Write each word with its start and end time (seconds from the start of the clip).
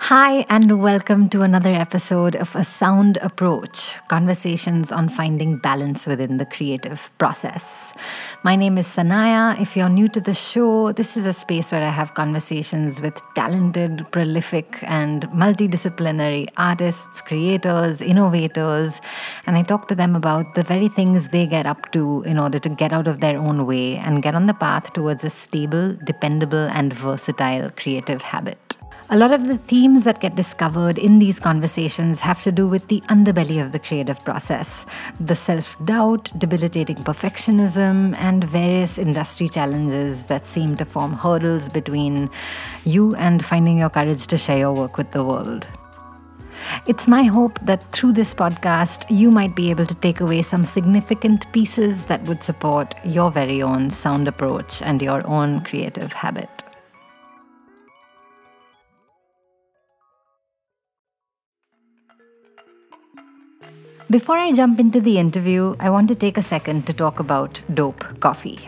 Hi, 0.00 0.46
and 0.48 0.80
welcome 0.80 1.28
to 1.28 1.42
another 1.42 1.74
episode 1.74 2.34
of 2.36 2.56
A 2.56 2.64
Sound 2.64 3.18
Approach 3.18 3.94
Conversations 4.08 4.90
on 4.90 5.10
Finding 5.10 5.58
Balance 5.58 6.06
Within 6.06 6.38
the 6.38 6.46
Creative 6.46 7.10
Process. 7.18 7.92
My 8.42 8.56
name 8.56 8.78
is 8.78 8.86
Sanaya. 8.86 9.60
If 9.60 9.76
you're 9.76 9.90
new 9.90 10.08
to 10.08 10.20
the 10.20 10.32
show, 10.32 10.92
this 10.92 11.18
is 11.18 11.26
a 11.26 11.34
space 11.34 11.72
where 11.72 11.82
I 11.82 11.90
have 11.90 12.14
conversations 12.14 13.02
with 13.02 13.20
talented, 13.34 14.10
prolific, 14.10 14.78
and 14.84 15.28
multidisciplinary 15.28 16.48
artists, 16.56 17.20
creators, 17.20 18.00
innovators, 18.00 19.02
and 19.46 19.58
I 19.58 19.62
talk 19.62 19.88
to 19.88 19.94
them 19.94 20.16
about 20.16 20.54
the 20.54 20.62
very 20.62 20.88
things 20.88 21.28
they 21.28 21.46
get 21.46 21.66
up 21.66 21.92
to 21.92 22.22
in 22.22 22.38
order 22.38 22.58
to 22.60 22.68
get 22.70 22.94
out 22.94 23.08
of 23.08 23.20
their 23.20 23.36
own 23.36 23.66
way 23.66 23.98
and 23.98 24.22
get 24.22 24.34
on 24.34 24.46
the 24.46 24.54
path 24.54 24.94
towards 24.94 25.24
a 25.24 25.30
stable, 25.30 25.94
dependable, 26.04 26.68
and 26.72 26.94
versatile 26.94 27.70
creative 27.76 28.22
habit. 28.22 28.77
A 29.10 29.16
lot 29.16 29.32
of 29.32 29.46
the 29.46 29.56
themes 29.56 30.04
that 30.04 30.20
get 30.20 30.34
discovered 30.34 30.98
in 30.98 31.18
these 31.18 31.40
conversations 31.40 32.20
have 32.20 32.42
to 32.42 32.52
do 32.52 32.68
with 32.68 32.88
the 32.88 33.00
underbelly 33.08 33.58
of 33.58 33.72
the 33.72 33.78
creative 33.78 34.22
process 34.22 34.84
the 35.18 35.34
self 35.34 35.82
doubt, 35.86 36.30
debilitating 36.38 36.96
perfectionism, 36.96 38.14
and 38.18 38.44
various 38.44 38.98
industry 38.98 39.48
challenges 39.48 40.26
that 40.26 40.44
seem 40.44 40.76
to 40.76 40.84
form 40.84 41.14
hurdles 41.14 41.70
between 41.70 42.28
you 42.84 43.14
and 43.14 43.42
finding 43.42 43.78
your 43.78 43.88
courage 43.88 44.26
to 44.26 44.36
share 44.36 44.58
your 44.58 44.74
work 44.74 44.98
with 44.98 45.10
the 45.12 45.24
world. 45.24 45.66
It's 46.86 47.08
my 47.08 47.22
hope 47.22 47.58
that 47.60 47.90
through 47.92 48.12
this 48.12 48.34
podcast, 48.34 49.06
you 49.08 49.30
might 49.30 49.56
be 49.56 49.70
able 49.70 49.86
to 49.86 49.94
take 49.94 50.20
away 50.20 50.42
some 50.42 50.66
significant 50.66 51.50
pieces 51.52 52.04
that 52.04 52.22
would 52.24 52.42
support 52.42 52.94
your 53.06 53.30
very 53.30 53.62
own 53.62 53.88
sound 53.88 54.28
approach 54.28 54.82
and 54.82 55.00
your 55.00 55.26
own 55.26 55.62
creative 55.62 56.12
habit. 56.12 56.50
Before 64.10 64.38
I 64.38 64.52
jump 64.52 64.80
into 64.80 65.02
the 65.02 65.18
interview, 65.18 65.76
I 65.78 65.90
want 65.90 66.08
to 66.08 66.14
take 66.14 66.38
a 66.38 66.42
second 66.42 66.86
to 66.86 66.94
talk 66.94 67.20
about 67.20 67.60
Dope 67.74 68.20
Coffee. 68.20 68.58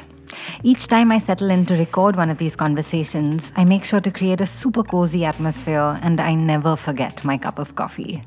Each 0.63 0.87
time 0.87 1.11
I 1.11 1.17
settle 1.17 1.51
in 1.51 1.65
to 1.65 1.77
record 1.77 2.15
one 2.15 2.29
of 2.29 2.37
these 2.37 2.55
conversations, 2.55 3.51
I 3.57 3.65
make 3.65 3.87
sure 3.87 4.03
to 4.03 4.11
create 4.11 4.43
a 4.43 4.47
super 4.47 4.83
cozy 4.83 5.25
atmosphere 5.25 5.99
and 6.03 6.21
I 6.21 6.35
never 6.35 6.77
forget 6.77 7.25
my 7.25 7.39
cup 7.39 7.59
of 7.59 7.75
coffee. 7.75 8.23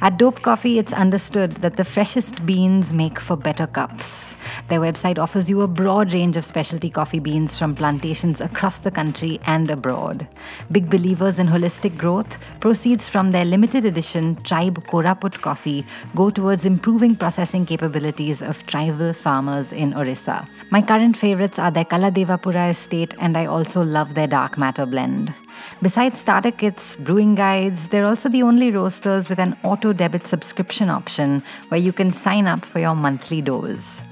At 0.00 0.18
Dope 0.18 0.42
Coffee, 0.42 0.80
it's 0.80 0.92
understood 0.92 1.52
that 1.62 1.76
the 1.76 1.84
freshest 1.84 2.44
beans 2.44 2.92
make 2.92 3.20
for 3.20 3.36
better 3.36 3.68
cups. 3.68 4.29
Their 4.70 4.78
website 4.78 5.18
offers 5.18 5.50
you 5.50 5.62
a 5.62 5.66
broad 5.66 6.12
range 6.12 6.36
of 6.36 6.44
specialty 6.44 6.90
coffee 6.90 7.18
beans 7.18 7.58
from 7.58 7.74
plantations 7.74 8.40
across 8.40 8.78
the 8.78 8.92
country 8.92 9.40
and 9.46 9.68
abroad. 9.68 10.28
Big 10.70 10.88
believers 10.88 11.40
in 11.40 11.48
holistic 11.48 11.98
growth, 11.98 12.38
proceeds 12.60 13.08
from 13.08 13.32
their 13.32 13.44
limited 13.44 13.84
edition 13.84 14.36
Tribe 14.36 14.78
Koraput 14.84 15.40
coffee 15.40 15.84
go 16.14 16.30
towards 16.30 16.66
improving 16.66 17.16
processing 17.16 17.66
capabilities 17.66 18.42
of 18.42 18.64
tribal 18.66 19.12
farmers 19.12 19.72
in 19.72 19.92
Orissa. 19.92 20.46
My 20.70 20.82
current 20.82 21.16
favorites 21.16 21.58
are 21.58 21.72
their 21.72 21.84
Kaladevapura 21.84 22.70
estate, 22.70 23.12
and 23.18 23.36
I 23.36 23.46
also 23.46 23.82
love 23.82 24.14
their 24.14 24.28
dark 24.28 24.56
matter 24.56 24.86
blend. 24.86 25.34
Besides 25.82 26.20
starter 26.20 26.52
kits, 26.52 26.94
brewing 26.94 27.34
guides, 27.34 27.88
they're 27.88 28.06
also 28.06 28.28
the 28.28 28.44
only 28.44 28.70
roasters 28.70 29.28
with 29.28 29.40
an 29.40 29.56
auto 29.64 29.92
debit 29.92 30.28
subscription 30.28 30.90
option 30.90 31.42
where 31.70 31.80
you 31.80 31.92
can 31.92 32.12
sign 32.12 32.46
up 32.46 32.64
for 32.64 32.78
your 32.78 32.94
monthly 32.94 33.42
dose. 33.42 34.02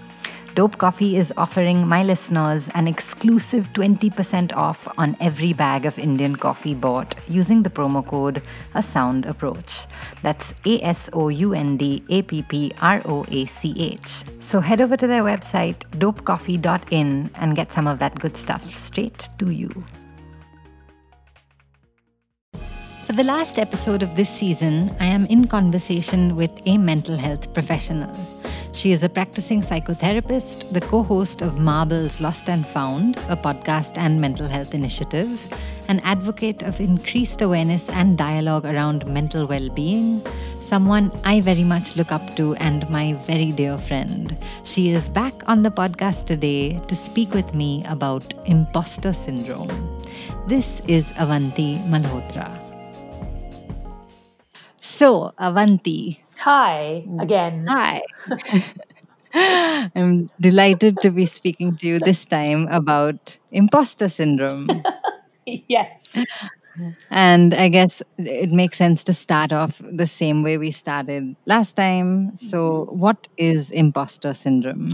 Dope 0.59 0.77
Coffee 0.77 1.17
is 1.17 1.33
offering 1.37 1.87
my 1.87 2.03
listeners 2.03 2.69
an 2.75 2.89
exclusive 2.89 3.73
20% 3.75 4.53
off 4.56 4.89
on 4.98 5.17
every 5.20 5.53
bag 5.53 5.87
of 5.87 5.97
Indian 6.01 6.34
coffee 6.34 6.75
bought 6.75 7.14
using 7.28 7.62
the 7.62 7.70
promo 7.70 8.05
code 8.05 8.42
A 8.75 8.83
Sound 8.83 9.25
Approach. 9.25 9.86
That's 10.20 10.56
A 10.67 10.83
S 10.83 11.11
O 11.12 11.29
U 11.29 11.55
N 11.55 11.77
D 11.77 12.03
A 12.09 12.23
P 12.23 12.42
P 12.42 12.73
R 12.83 13.01
O 13.05 13.25
A 13.31 13.45
C 13.45 13.73
H. 13.79 14.25
So 14.41 14.59
head 14.59 14.81
over 14.81 14.97
to 14.97 15.06
their 15.06 15.23
website, 15.23 15.79
dopecoffee.in, 15.92 17.30
and 17.39 17.55
get 17.55 17.73
some 17.73 17.86
of 17.86 18.01
that 18.01 18.19
good 18.19 18.36
stuff 18.36 18.75
straight 18.75 19.29
to 19.39 19.52
you. 19.52 19.70
For 23.07 23.13
the 23.13 23.23
last 23.23 23.61
episode 23.61 24.02
of 24.02 24.17
this 24.17 24.29
season, 24.29 24.90
I 24.98 25.05
am 25.05 25.25
in 25.27 25.46
conversation 25.46 26.35
with 26.35 26.51
a 26.67 26.77
mental 26.79 27.17
health 27.17 27.55
professional. 27.55 28.13
She 28.73 28.92
is 28.92 29.02
a 29.02 29.08
practicing 29.08 29.62
psychotherapist, 29.62 30.73
the 30.73 30.80
co 30.80 31.02
host 31.02 31.42
of 31.42 31.58
Marbles 31.58 32.20
Lost 32.20 32.48
and 32.48 32.67
Found, 32.67 33.17
a 33.29 33.36
podcast 33.36 33.96
and 33.96 34.20
mental 34.20 34.46
health 34.46 34.74
initiative, 34.74 35.52
an 35.89 36.01
advocate 36.01 36.62
of 36.62 36.80
increased 36.80 37.40
awareness 37.40 37.89
and 37.89 38.17
dialogue 38.17 38.64
around 38.64 39.07
mental 39.07 39.46
well 39.46 39.68
being, 39.70 40.23
someone 40.61 41.11
I 41.24 41.40
very 41.40 41.64
much 41.64 41.96
look 41.96 42.12
up 42.12 42.36
to, 42.36 42.55
and 42.57 42.89
my 42.90 43.14
very 43.27 43.52
dear 43.52 43.78
friend. 43.78 44.36
She 44.64 44.90
is 44.90 45.08
back 45.08 45.34
on 45.48 45.62
the 45.62 45.70
podcast 45.70 46.27
today 46.27 46.80
to 46.89 46.95
speak 46.95 47.34
with 47.34 47.55
me 47.55 47.83
about 47.86 48.34
imposter 48.46 49.12
syndrome. 49.12 49.73
This 50.46 50.80
is 50.86 51.12
Avanti 51.18 51.78
Malhotra. 51.89 52.48
So, 54.80 55.33
Avanti. 55.39 56.20
Hi 56.39 57.05
mm. 57.07 57.23
again. 57.23 57.67
Hi. 57.67 58.03
I'm 59.35 60.31
delighted 60.41 60.99
to 61.01 61.11
be 61.11 61.27
speaking 61.27 61.77
to 61.79 61.87
you 61.87 61.99
this 61.99 62.27
time 62.27 62.67
about 62.69 63.37
imposter 63.51 64.09
syndrome. 64.09 64.69
yes. 65.47 65.91
And 67.11 67.55
I 67.55 67.69
guess 67.69 68.03
it 68.19 68.51
makes 68.51 68.79
sense 68.79 69.03
to 69.05 69.13
start 69.13 69.53
off 69.53 69.83
the 69.91 70.07
same 70.07 70.43
way 70.43 70.59
we 70.59 70.71
started 70.71 71.35
last 71.47 71.75
time. 71.75 72.35
So, 72.37 72.87
mm-hmm. 72.87 72.99
what 72.99 73.29
is 73.37 73.70
imposter 73.73 74.33
syndrome? 74.33 74.89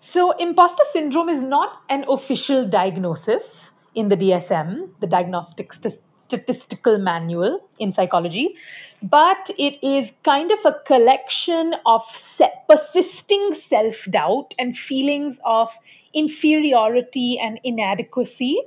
So, 0.00 0.32
imposter 0.32 0.82
syndrome 0.92 1.28
is 1.28 1.44
not 1.44 1.82
an 1.88 2.04
official 2.08 2.66
diagnosis 2.66 3.70
in 3.94 4.08
the 4.08 4.16
DSM, 4.16 4.88
the 5.00 5.06
Diagnostic 5.06 5.72
St- 5.72 6.00
Statistical 6.16 6.98
Manual 6.98 7.60
in 7.78 7.92
Psychology, 7.92 8.54
but 9.02 9.50
it 9.58 9.82
is 9.82 10.12
kind 10.22 10.50
of 10.50 10.58
a 10.64 10.74
collection 10.86 11.74
of 11.86 12.02
se- 12.04 12.52
persisting 12.68 13.54
self 13.54 14.04
doubt 14.10 14.54
and 14.58 14.76
feelings 14.76 15.40
of 15.44 15.76
inferiority 16.14 17.38
and 17.38 17.60
inadequacy. 17.64 18.60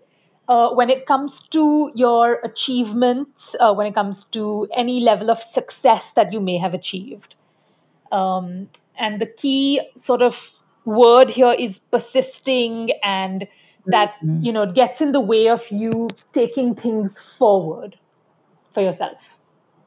Uh, 0.48 0.70
when 0.74 0.90
it 0.90 1.06
comes 1.06 1.40
to 1.48 1.92
your 1.96 2.40
achievements, 2.44 3.56
uh, 3.62 3.74
when 3.74 3.88
it 3.88 3.94
comes 3.96 4.24
to 4.26 4.68
any 4.76 5.00
level 5.00 5.32
of 5.32 5.40
success 5.40 6.12
that 6.14 6.34
you 6.34 6.42
may 6.42 6.58
have 6.58 6.74
achieved. 6.74 7.36
Um, 8.12 8.70
and 8.98 9.20
the 9.22 9.26
key 9.26 9.82
sort 9.98 10.22
of 10.22 10.52
word 10.86 11.30
here 11.32 11.54
is 11.58 11.80
persisting 11.80 12.92
and 13.04 13.48
that 13.88 14.16
Mhm. 14.24 14.46
you 14.46 14.52
know 14.54 14.66
gets 14.66 15.02
in 15.02 15.12
the 15.14 15.20
way 15.22 15.50
of 15.50 15.70
you 15.72 16.08
taking 16.34 16.76
things 16.76 17.20
forward 17.20 17.98
for 18.74 18.82
yourself 18.82 19.40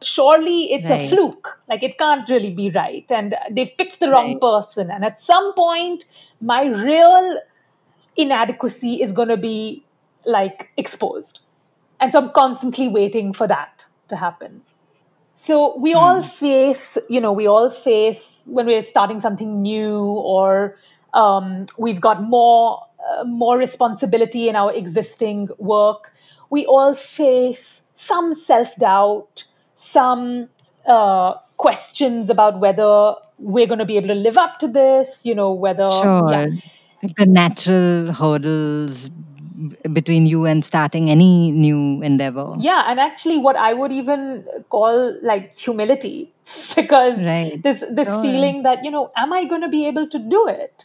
surely 0.02 0.72
it's 0.72 0.90
a 0.90 0.98
fluke. 0.98 1.60
Like 1.68 1.82
it 1.82 1.98
can't 1.98 2.28
really 2.28 2.50
be 2.50 2.70
right. 2.70 3.04
And 3.10 3.36
they've 3.50 3.70
picked 3.78 4.00
the 4.00 4.10
wrong 4.10 4.36
Right. 4.36 4.40
person. 4.40 4.90
And 4.90 5.04
at 5.04 5.20
some 5.20 5.54
point 5.54 6.04
my 6.40 6.64
real 6.66 7.40
inadequacy 8.16 9.02
is 9.02 9.12
going 9.12 9.28
to 9.28 9.36
be 9.36 9.86
like 10.26 10.70
exposed. 10.76 11.40
And 12.00 12.12
so 12.12 12.20
i'm 12.20 12.30
constantly 12.30 12.88
waiting 12.88 13.32
for 13.32 13.46
that 13.48 13.86
to 14.08 14.16
happen. 14.16 14.62
So 15.34 15.76
we 15.78 15.94
all 15.94 16.22
face 16.22 16.98
you 17.08 17.20
know 17.20 17.32
we 17.32 17.46
all 17.46 17.70
face 17.70 18.42
when 18.46 18.66
we're 18.66 18.82
starting 18.82 19.20
something 19.20 19.62
new 19.62 19.98
or 20.00 20.76
um, 21.14 21.66
we've 21.78 22.00
got 22.00 22.22
more 22.22 22.80
uh, 23.10 23.24
more 23.24 23.58
responsibility 23.58 24.48
in 24.48 24.56
our 24.56 24.72
existing 24.72 25.48
work. 25.58 26.12
We 26.50 26.66
all 26.66 26.94
face 26.94 27.82
some 27.94 28.34
self-doubt 28.34 29.44
some 29.76 30.48
uh, 30.86 31.34
questions 31.58 32.30
about 32.30 32.60
whether 32.60 33.14
we're 33.40 33.66
going 33.66 33.78
to 33.80 33.86
be 33.86 33.96
able 33.96 34.08
to 34.08 34.14
live 34.14 34.38
up 34.38 34.58
to 34.60 34.68
this 34.68 35.22
you 35.24 35.34
know 35.34 35.52
whether 35.52 35.88
Sure. 35.88 36.22
yeah 36.22 36.46
the 37.16 37.26
natural 37.26 38.12
hurdles 38.12 39.10
between 39.92 40.26
you 40.26 40.46
and 40.46 40.64
starting 40.64 41.10
any 41.10 41.52
new 41.52 42.02
endeavor. 42.02 42.56
yeah 42.58 42.84
and 42.88 43.00
actually 43.00 43.38
what 43.38 43.56
i 43.56 43.72
would 43.74 43.92
even 43.92 44.44
call 44.70 45.16
like 45.22 45.56
humility 45.56 46.34
because 46.76 47.18
Right. 47.18 47.62
this 47.62 47.84
this 47.90 48.14
Sure. 48.14 48.20
feeling 48.20 48.62
that 48.62 48.84
you 48.84 48.90
know 48.90 49.10
am 49.16 49.32
i 49.32 49.44
going 49.44 49.62
to 49.62 49.68
be 49.68 49.86
able 49.86 50.08
to 50.08 50.18
do 50.18 50.46
it 50.48 50.84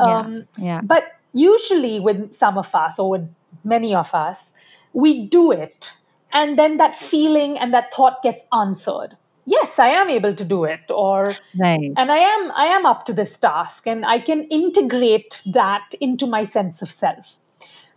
Yeah. 0.00 0.24
um, 0.24 0.46
Yeah. 0.58 0.82
but 0.82 1.04
usually 1.32 2.00
with 2.00 2.32
some 2.34 2.58
of 2.58 2.74
us 2.74 2.98
or 2.98 3.10
with 3.10 3.28
many 3.64 3.94
of 3.94 4.14
us 4.14 4.52
we 4.92 5.28
do 5.28 5.52
it 5.52 5.92
and 6.32 6.58
then 6.58 6.76
that 6.76 6.94
feeling 6.94 7.58
and 7.58 7.72
that 7.72 7.92
thought 7.92 8.22
gets 8.22 8.44
answered 8.52 9.16
yes 9.46 9.78
i 9.78 9.88
am 9.88 10.10
able 10.10 10.34
to 10.34 10.44
do 10.44 10.64
it 10.64 10.90
or 10.90 11.34
Right. 11.58 11.92
and 11.96 12.12
i 12.12 12.18
am 12.18 12.50
i 12.52 12.66
am 12.66 12.86
up 12.86 13.04
to 13.06 13.12
this 13.12 13.36
task 13.38 13.86
and 13.86 14.04
i 14.04 14.18
can 14.18 14.44
integrate 14.44 15.42
that 15.46 15.94
into 16.00 16.26
my 16.26 16.44
sense 16.44 16.82
of 16.82 16.90
self 16.90 17.36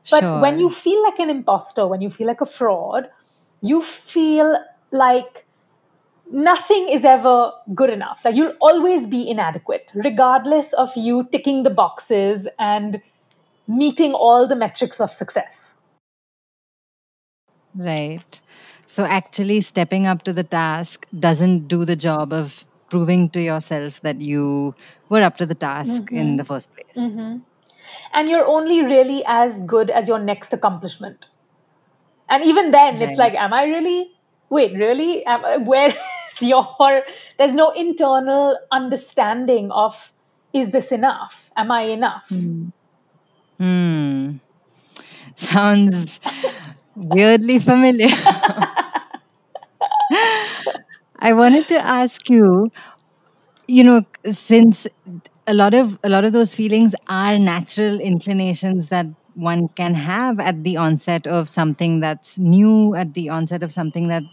but 0.09 0.23
when 0.41 0.59
you 0.59 0.69
feel 0.69 1.01
like 1.03 1.19
an 1.19 1.29
imposter 1.29 1.87
when 1.87 2.01
you 2.01 2.09
feel 2.09 2.27
like 2.27 2.41
a 2.41 2.45
fraud 2.45 3.09
you 3.61 3.81
feel 3.81 4.57
like 4.91 5.45
nothing 6.31 6.87
is 6.89 7.03
ever 7.05 7.51
good 7.73 7.89
enough. 7.89 8.23
Like 8.25 8.35
you'll 8.35 8.55
always 8.61 9.05
be 9.05 9.29
inadequate, 9.29 9.91
regardless 9.95 10.73
of 10.73 10.91
you 10.95 11.27
ticking 11.31 11.63
the 11.63 11.69
boxes 11.69 12.47
and 12.59 13.01
meeting 13.67 14.13
all 14.13 14.47
the 14.47 14.55
metrics 14.55 14.99
of 14.99 15.11
success. 15.11 15.73
Right. 17.75 18.41
So 18.87 19.05
actually 19.05 19.61
stepping 19.61 20.05
up 20.05 20.23
to 20.23 20.33
the 20.33 20.43
task 20.43 21.07
doesn't 21.17 21.67
do 21.67 21.85
the 21.85 21.95
job 21.95 22.33
of 22.33 22.65
proving 22.89 23.29
to 23.29 23.41
yourself 23.41 24.01
that 24.01 24.19
you 24.19 24.75
were 25.07 25.21
up 25.21 25.37
to 25.37 25.45
the 25.45 25.55
task 25.55 26.03
mm-hmm. 26.03 26.17
in 26.17 26.35
the 26.35 26.43
first 26.43 26.69
place. 26.75 26.97
Mm-hmm. 26.97 27.37
And 28.13 28.29
you're 28.29 28.45
only 28.45 28.83
really 28.83 29.23
as 29.25 29.61
good 29.61 29.89
as 29.89 30.07
your 30.07 30.19
next 30.19 30.51
accomplishment. 30.51 31.27
And 32.27 32.43
even 32.43 32.71
then, 32.71 32.99
right. 32.99 33.09
it's 33.09 33.17
like, 33.17 33.33
am 33.35 33.53
I 33.53 33.63
really? 33.63 34.11
Wait, 34.49 34.73
really? 34.73 35.25
Am, 35.25 35.65
where 35.65 35.87
is 36.31 36.41
your? 36.41 37.03
There's 37.37 37.55
no 37.55 37.71
internal 37.71 38.57
understanding 38.71 39.71
of, 39.71 40.11
is 40.53 40.71
this 40.71 40.91
enough? 40.91 41.49
Am 41.55 41.71
I 41.71 41.83
enough? 41.83 42.27
Mm. 42.29 42.71
Hmm. 43.57 44.31
Sounds 45.35 46.19
weirdly 47.01 47.59
familiar. 47.59 48.07
I 51.19 51.33
wanted 51.33 51.67
to 51.69 51.77
ask 51.85 52.29
you, 52.29 52.71
you 53.67 53.83
know, 53.83 54.03
since 54.29 54.87
a 55.47 55.53
lot 55.53 55.73
of 55.73 55.99
a 56.03 56.09
lot 56.09 56.23
of 56.23 56.33
those 56.33 56.53
feelings 56.53 56.95
are 57.07 57.37
natural 57.37 57.99
inclinations 57.99 58.89
that 58.89 59.05
one 59.35 59.67
can 59.69 59.93
have 59.93 60.39
at 60.39 60.63
the 60.63 60.77
onset 60.77 61.25
of 61.25 61.47
something 61.47 61.99
that's 61.99 62.37
new, 62.37 62.95
at 62.95 63.13
the 63.13 63.29
onset 63.29 63.63
of 63.63 63.71
something 63.71 64.07
that 64.09 64.23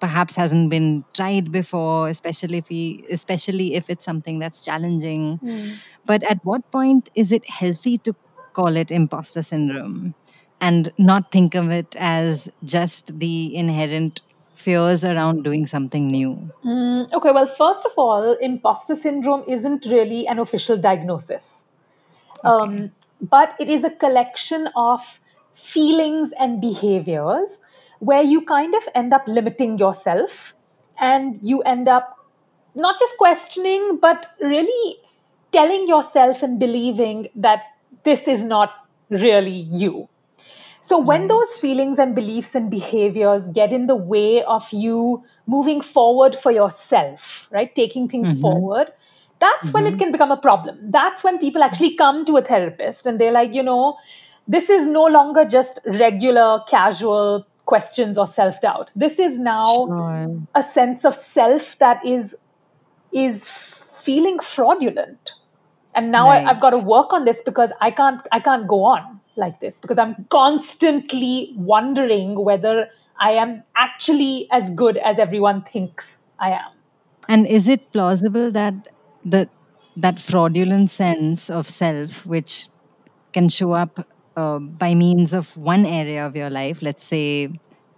perhaps 0.00 0.34
hasn't 0.36 0.70
been 0.70 1.04
tried 1.14 1.52
before, 1.52 2.08
especially 2.08 2.58
if 2.58 2.68
we, 2.68 3.04
especially 3.10 3.74
if 3.74 3.88
it's 3.90 4.04
something 4.04 4.38
that's 4.38 4.64
challenging. 4.64 5.38
Mm. 5.42 5.76
But 6.04 6.22
at 6.24 6.38
what 6.44 6.70
point 6.70 7.08
is 7.14 7.32
it 7.32 7.48
healthy 7.48 7.98
to 7.98 8.14
call 8.52 8.76
it 8.76 8.90
imposter 8.90 9.42
syndrome 9.42 10.14
and 10.60 10.92
not 10.98 11.30
think 11.32 11.54
of 11.54 11.70
it 11.70 11.94
as 11.98 12.48
just 12.64 13.18
the 13.18 13.54
inherent 13.54 14.20
fears 14.54 15.04
around 15.04 15.44
doing 15.44 15.66
something 15.66 16.08
new? 16.08 16.50
Mm, 16.64 17.12
okay, 17.12 17.30
well, 17.30 17.46
first 17.46 17.86
of 17.86 17.92
all, 17.96 18.32
imposter 18.40 18.96
syndrome 18.96 19.44
isn't 19.46 19.86
really 19.86 20.26
an 20.26 20.38
official 20.38 20.76
diagnosis. 20.76 21.66
Okay. 22.44 22.48
Um, 22.48 22.92
but 23.20 23.54
it 23.60 23.68
is 23.68 23.84
a 23.84 23.90
collection 23.90 24.68
of 24.76 25.20
feelings 25.54 26.32
and 26.38 26.60
behaviors 26.60 27.60
where 28.00 28.22
you 28.22 28.44
kind 28.44 28.74
of 28.74 28.88
end 28.94 29.12
up 29.12 29.26
limiting 29.26 29.78
yourself 29.78 30.54
and 30.98 31.38
you 31.42 31.62
end 31.62 31.88
up 31.88 32.16
not 32.74 32.98
just 32.98 33.16
questioning, 33.16 33.98
but 34.00 34.26
really 34.40 34.96
telling 35.52 35.88
yourself 35.88 36.42
and 36.42 36.58
believing 36.58 37.28
that 37.34 37.62
this 38.04 38.28
is 38.28 38.44
not 38.44 38.74
really 39.10 39.66
you. 39.70 40.08
So, 40.86 41.00
when 41.00 41.22
right. 41.22 41.28
those 41.28 41.56
feelings 41.56 41.98
and 41.98 42.14
beliefs 42.14 42.54
and 42.54 42.70
behaviors 42.70 43.48
get 43.48 43.72
in 43.72 43.88
the 43.88 43.96
way 43.96 44.44
of 44.44 44.72
you 44.72 45.24
moving 45.44 45.80
forward 45.80 46.36
for 46.36 46.52
yourself, 46.52 47.48
right, 47.50 47.74
taking 47.74 48.06
things 48.06 48.30
mm-hmm. 48.30 48.42
forward, 48.42 48.92
that's 49.40 49.66
mm-hmm. 49.66 49.72
when 49.72 49.86
it 49.86 49.90
mm-hmm. 49.90 49.98
can 49.98 50.12
become 50.12 50.30
a 50.30 50.36
problem. 50.36 50.78
That's 50.80 51.24
when 51.24 51.38
people 51.38 51.64
actually 51.64 51.96
come 51.96 52.24
to 52.26 52.36
a 52.36 52.42
therapist 52.42 53.04
and 53.04 53.20
they're 53.20 53.32
like, 53.32 53.52
you 53.52 53.64
know, 53.64 53.96
this 54.46 54.70
is 54.70 54.86
no 54.86 55.04
longer 55.06 55.44
just 55.44 55.80
regular, 55.86 56.60
casual 56.68 57.48
questions 57.64 58.16
or 58.16 58.28
self 58.28 58.60
doubt. 58.60 58.92
This 58.94 59.18
is 59.18 59.40
now 59.40 59.88
sure. 59.88 60.40
a 60.54 60.62
sense 60.62 61.04
of 61.04 61.16
self 61.16 61.76
that 61.80 62.06
is 62.06 62.36
is 63.10 63.48
feeling 64.04 64.38
fraudulent 64.38 65.32
and 65.96 66.12
now 66.12 66.26
right. 66.26 66.46
I, 66.46 66.52
have 66.52 66.60
got 66.60 66.70
to 66.70 66.78
work 66.78 67.12
on 67.12 67.24
this 67.24 67.40
because 67.42 67.72
i 67.80 67.90
can't 67.90 68.20
i 68.30 68.38
can't 68.38 68.68
go 68.68 68.84
on 68.84 69.20
like 69.36 69.60
this 69.60 69.80
because 69.80 69.98
i'm 69.98 70.14
constantly 70.30 71.52
wondering 71.56 72.34
whether 72.44 72.88
i 73.20 73.30
am 73.30 73.62
actually 73.74 74.48
as 74.50 74.70
good 74.70 74.96
as 74.98 75.18
everyone 75.18 75.62
thinks 75.62 76.18
i 76.38 76.50
am 76.50 76.72
and 77.28 77.46
is 77.46 77.68
it 77.68 77.90
plausible 77.92 78.50
that 78.50 78.74
the 79.24 79.48
that 79.96 80.18
fraudulent 80.20 80.90
sense 80.90 81.48
of 81.50 81.68
self 81.68 82.24
which 82.26 82.68
can 83.32 83.48
show 83.48 83.72
up 83.72 84.06
uh, 84.36 84.58
by 84.58 84.94
means 84.94 85.32
of 85.32 85.56
one 85.56 85.86
area 85.86 86.26
of 86.26 86.36
your 86.36 86.50
life 86.50 86.82
let's 86.82 87.04
say 87.04 87.48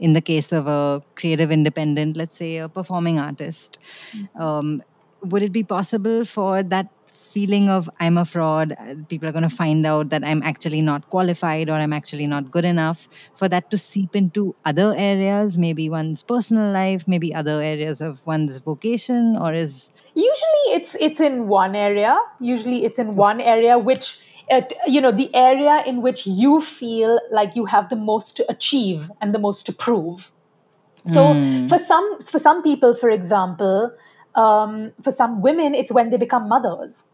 in 0.01 0.13
the 0.13 0.21
case 0.21 0.53
of 0.53 0.67
a 0.67 1.03
creative 1.17 1.51
independent 1.51 2.17
let's 2.17 2.37
say 2.37 2.59
a 2.59 2.69
performing 2.69 3.19
artist 3.19 3.79
mm-hmm. 4.13 4.41
um, 4.41 4.83
would 5.25 5.43
it 5.43 5.53
be 5.53 5.65
possible 5.65 6.25
for 6.25 6.63
that 6.63 6.89
feeling 7.29 7.69
of 7.69 7.89
I'm 8.01 8.17
a 8.19 8.25
fraud, 8.25 8.73
uh, 8.73 8.95
people 9.09 9.29
are 9.29 9.33
going 9.33 9.49
to 9.49 9.55
find 9.55 9.87
out 9.87 10.09
that 10.11 10.25
I'm 10.25 10.43
actually 10.43 10.81
not 10.81 11.09
qualified 11.11 11.69
or 11.69 11.75
I'm 11.75 11.93
actually 11.93 12.27
not 12.27 12.51
good 12.51 12.65
enough, 12.65 13.09
for 13.35 13.49
that 13.49 13.71
to 13.71 13.79
seep 13.79 14.17
into 14.17 14.55
other 14.65 14.95
areas, 14.97 15.59
maybe 15.59 15.89
one's 15.91 16.23
personal 16.23 16.73
life, 16.73 17.07
maybe 17.07 17.35
other 17.35 17.63
areas 17.63 18.01
of 18.01 18.27
one's 18.27 18.59
vocation, 18.59 19.37
or 19.37 19.53
is 19.53 19.91
usually 20.15 20.65
it's 20.79 20.97
it's 21.01 21.21
in 21.21 21.49
one 21.49 21.77
area. 21.77 22.19
Usually 22.41 22.85
it's 22.85 22.99
in 22.99 23.15
one 23.17 23.41
area 23.41 23.79
which 23.79 24.21
uh, 24.51 24.63
you 24.87 25.01
know 25.01 25.13
the 25.13 25.35
area 25.35 25.83
in 25.87 26.03
which 26.03 26.27
you 26.27 26.61
feel 26.61 27.21
like 27.31 27.55
you 27.57 27.67
have 27.67 27.89
the 27.89 27.97
most 27.97 28.37
to 28.37 28.47
achieve 28.49 29.11
and 29.21 29.35
the 29.35 29.39
most 29.39 29.67
to 29.67 29.73
prove. 29.73 30.33
So 31.07 31.27
mm. 31.33 31.69
for 31.69 31.79
some 31.79 32.21
for 32.21 32.39
some 32.39 32.63
people, 32.63 32.95
for 32.95 33.11
example, 33.11 33.93
um, 34.35 34.93
for 35.03 35.13
some 35.13 35.41
women, 35.43 35.75
it's 35.75 35.93
when 35.93 36.11
they 36.11 36.17
become 36.17 36.49
mothers 36.49 37.05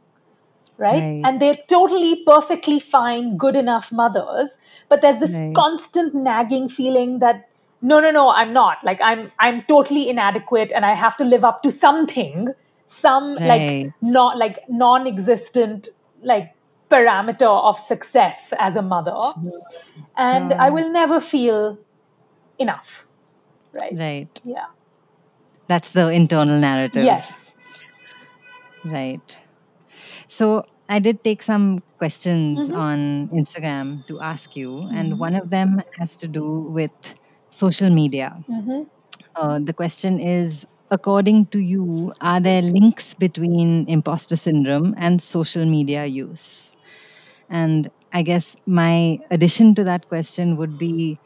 right? 0.78 1.00
right? 1.00 1.22
And 1.24 1.40
they're 1.40 1.54
totally 1.68 2.24
perfectly 2.24 2.80
fine, 2.80 3.36
good 3.36 3.56
enough 3.56 3.92
mothers. 3.92 4.56
But 4.88 5.02
there's 5.02 5.20
this 5.20 5.32
right. 5.32 5.54
constant 5.54 6.14
nagging 6.14 6.68
feeling 6.68 7.18
that 7.20 7.48
no, 7.82 8.00
no, 8.00 8.10
no, 8.10 8.30
I'm 8.30 8.52
not. 8.52 8.82
Like 8.82 9.00
I'm 9.02 9.28
I'm 9.38 9.62
totally 9.62 10.08
inadequate 10.08 10.72
and 10.72 10.86
I 10.86 10.94
have 10.94 11.16
to 11.18 11.24
live 11.24 11.44
up 11.44 11.62
to 11.62 11.70
something, 11.70 12.48
some 12.86 13.36
right. 13.36 13.84
like 13.84 13.92
not 14.00 14.38
like 14.38 14.60
non-existent 14.68 15.88
like 16.22 16.54
parameter 16.90 17.46
of 17.46 17.78
success 17.78 18.52
as 18.58 18.76
a 18.76 18.82
mother. 18.82 19.10
Mm-hmm. 19.10 19.48
Sure. 19.48 20.06
And 20.16 20.50
sure. 20.50 20.60
I 20.60 20.70
will 20.70 20.90
never 20.90 21.20
feel 21.20 21.78
enough. 22.58 23.06
Right. 23.72 23.94
Right. 23.94 24.40
Yeah. 24.44 24.66
That's 25.66 25.90
the 25.90 26.08
internal 26.08 26.58
narrative. 26.58 27.04
Yes. 27.04 27.52
Right. 28.84 29.36
So 30.34 30.66
I 30.88 30.98
did 30.98 31.22
take 31.22 31.42
some 31.42 31.80
questions 31.98 32.68
mm-hmm. 32.68 32.76
on 32.76 33.28
Instagram 33.28 34.04
to 34.08 34.20
ask 34.20 34.56
you, 34.56 34.70
mm-hmm. 34.70 34.96
and 34.96 35.18
one 35.20 35.36
of 35.36 35.50
them 35.50 35.80
has 35.96 36.16
to 36.16 36.26
do 36.26 36.66
with 36.74 36.90
social 37.50 37.88
media. 37.88 38.34
Mm-hmm. 38.50 38.82
Uh, 39.36 39.60
the 39.60 39.72
question 39.72 40.18
is 40.18 40.66
according 40.90 41.46
to 41.54 41.60
you, 41.60 42.12
are 42.20 42.40
there 42.40 42.62
links 42.62 43.14
between 43.14 43.88
imposter 43.88 44.34
syndrome 44.34 44.92
and 44.98 45.22
social 45.22 45.64
media 45.64 46.04
use? 46.06 46.74
And 47.48 47.88
I 48.12 48.22
guess 48.22 48.56
my 48.66 49.20
addition 49.30 49.76
to 49.76 49.84
that 49.84 50.08
question 50.08 50.56
would 50.56 50.78
be 50.78 51.16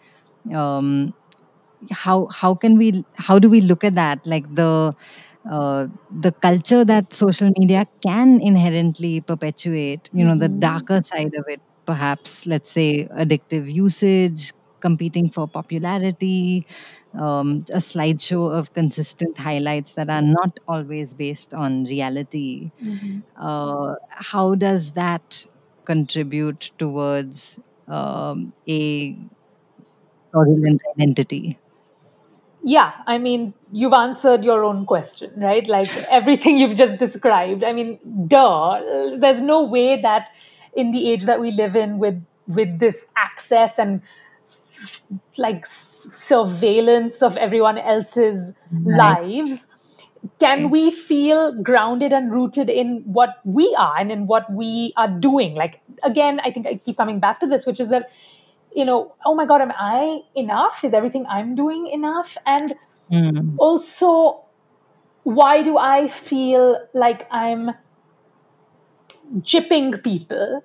um, 0.53 1.15
how 1.91 2.27
how 2.27 2.55
can 2.55 2.77
we 2.77 3.05
how 3.15 3.39
do 3.39 3.49
we 3.49 3.63
look 3.63 3.85
at 3.85 3.95
that 3.95 4.27
like 4.27 4.55
the 4.55 4.95
uh, 5.51 5.87
the 6.11 6.33
culture 6.33 6.85
that 6.85 7.05
social 7.05 7.51
media 7.59 7.87
can 8.03 8.41
inherently 8.41 9.21
perpetuate, 9.21 10.11
you 10.13 10.25
know, 10.25 10.37
the 10.37 10.49
mm-hmm. 10.49 10.61
darker 10.61 11.03
side 11.03 11.35
of 11.35 11.45
it, 11.49 11.61
perhaps, 11.87 12.47
let's 12.47 12.71
say, 12.71 13.09
addictive 13.17 13.73
usage, 13.73 14.53
competing 14.81 15.29
for 15.29 15.49
popularity, 15.49 16.67
um, 17.15 17.65
a 17.73 17.79
slideshow 17.79 18.53
of 18.53 18.73
consistent 18.75 19.37
highlights 19.39 19.95
that 19.95 20.11
are 20.11 20.23
not 20.23 20.61
always 20.69 21.15
based 21.15 21.55
on 21.55 21.85
reality. 21.85 22.71
Mm-hmm. 22.83 23.21
Uh, 23.37 23.95
how 24.11 24.55
does 24.55 24.93
that 24.93 25.47
contribute 25.85 26.71
towards 26.79 27.59
um, 27.89 28.53
a 28.69 29.17
fraudulent 30.31 30.81
identity? 30.97 31.59
Yeah 32.63 32.93
i 33.07 33.19
mean 33.19 33.55
you've 33.73 33.93
answered 33.93 34.45
your 34.45 34.65
own 34.65 34.87
question 34.87 35.31
right? 35.37 35.69
Like 35.69 35.95
everything 36.11 36.57
you've 36.57 36.77
just 36.77 36.99
described. 36.99 37.63
I 37.65 37.73
mean 37.73 37.99
duh. 38.27 38.81
There's 39.17 39.43
no 39.43 39.63
way 39.65 40.01
that 40.01 40.31
in 40.75 40.91
the 40.91 41.11
age 41.11 41.25
that 41.25 41.41
we 41.41 41.51
live 41.51 41.77
in 41.77 41.99
with 41.99 42.23
with 42.47 42.79
this 42.79 43.07
access 43.17 43.79
and 43.79 44.03
like 45.37 45.67
surveillance 45.67 47.23
of 47.23 47.37
everyone 47.37 47.79
else's 47.79 48.53
right. 48.73 49.23
lives 49.23 49.67
can 50.41 50.71
we 50.71 50.91
feel 50.91 51.53
grounded 51.63 52.13
and 52.13 52.33
rooted 52.33 52.69
in 52.69 53.03
what 53.05 53.39
we 53.45 53.75
are 53.79 53.97
and 53.99 54.11
in 54.11 54.27
what 54.27 54.53
we 54.53 54.93
are 54.97 55.09
doing? 55.09 55.55
Like 55.55 55.81
again 56.03 56.41
i 56.45 56.51
think 56.51 56.67
i 56.67 56.75
keep 56.75 56.97
coming 56.97 57.19
back 57.19 57.41
to 57.41 57.47
this 57.47 57.67
which 57.67 57.81
is 57.81 57.89
that 57.89 58.11
you 58.79 58.85
know, 58.87 59.15
oh 59.27 59.35
my 59.35 59.47
God, 59.47 59.63
am 59.63 59.73
I 59.77 60.21
enough? 60.37 60.85
Is 60.85 60.95
everything 60.95 61.27
I'm 61.29 61.57
doing 61.57 61.89
enough? 61.89 62.37
And 62.47 62.75
Mm. 63.11 63.59
also, 63.59 64.45
why 65.25 65.63
do 65.63 65.79
I 65.79 66.09
feel 66.09 66.79
like 66.95 67.27
I'm 67.31 67.71
jipping 69.41 70.03
people? 70.03 70.63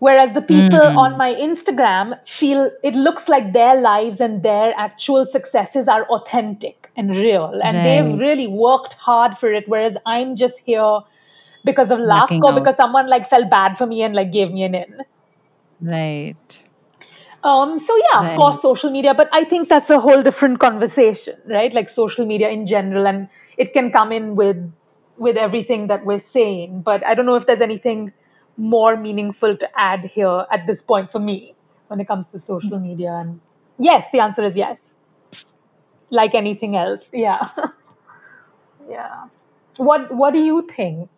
Whereas 0.00 0.32
the 0.32 0.42
people 0.42 0.80
Mm. 0.80 0.96
on 0.96 1.16
my 1.18 1.34
Instagram 1.34 2.18
feel 2.28 2.70
it 2.84 2.94
looks 2.96 3.28
like 3.28 3.52
their 3.52 3.80
lives 3.80 4.20
and 4.20 4.42
their 4.42 4.74
actual 4.76 5.26
successes 5.26 5.88
are 5.88 6.04
authentic 6.06 6.90
and 6.96 7.16
real. 7.16 7.60
And 7.64 7.82
they've 7.84 8.10
really 8.12 8.46
worked 8.48 8.94
hard 8.94 9.38
for 9.38 9.52
it. 9.52 9.64
Whereas 9.68 9.96
I'm 10.06 10.36
just 10.36 10.60
here 10.60 11.00
because 11.64 11.90
of 11.90 11.98
luck 12.00 12.38
or 12.42 12.52
because 12.52 12.76
someone 12.76 13.08
like 13.08 13.26
felt 13.28 13.50
bad 13.50 13.76
for 13.78 13.86
me 13.86 14.02
and 14.02 14.14
like 14.14 14.32
gave 14.32 14.52
me 14.52 14.62
an 14.64 14.74
in. 14.74 15.00
Right. 15.80 16.63
Um, 17.44 17.78
so 17.78 17.94
yeah, 18.12 18.20
of 18.22 18.34
course, 18.36 18.62
social 18.62 18.90
media, 18.90 19.14
but 19.14 19.28
I 19.32 19.44
think 19.44 19.68
that's 19.68 19.90
a 19.90 20.00
whole 20.00 20.22
different 20.22 20.60
conversation, 20.60 21.36
right? 21.46 21.72
Like 21.74 21.90
social 21.90 22.26
media 22.26 22.48
in 22.48 22.66
general, 22.66 23.06
and 23.06 23.28
it 23.58 23.74
can 23.74 23.92
come 23.92 24.12
in 24.12 24.34
with 24.34 24.56
with 25.18 25.36
everything 25.36 25.88
that 25.88 26.06
we're 26.06 26.18
saying. 26.18 26.82
But 26.82 27.04
I 27.06 27.14
don't 27.14 27.26
know 27.26 27.36
if 27.36 27.46
there's 27.46 27.60
anything 27.60 28.12
more 28.56 28.96
meaningful 28.96 29.56
to 29.58 29.68
add 29.78 30.04
here 30.06 30.46
at 30.50 30.66
this 30.66 30.82
point 30.82 31.12
for 31.12 31.18
me 31.20 31.54
when 31.88 32.00
it 32.00 32.08
comes 32.08 32.30
to 32.32 32.38
social 32.38 32.80
media. 32.80 33.12
And 33.12 33.40
yes, 33.78 34.06
the 34.10 34.20
answer 34.20 34.44
is 34.44 34.56
yes. 34.56 34.96
Like 36.10 36.34
anything 36.34 36.76
else, 36.76 37.10
yeah, 37.12 37.38
yeah. 38.88 39.26
What 39.76 40.14
What 40.14 40.32
do 40.32 40.42
you 40.42 40.62
think? 40.62 41.10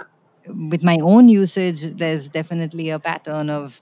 With 0.49 0.85
my 0.85 0.99
own 1.03 1.29
usage, 1.29 1.83
there's 1.97 2.31
definitely 2.31 2.91
a 2.91 3.01
pattern 3.01 3.51
of 3.51 3.81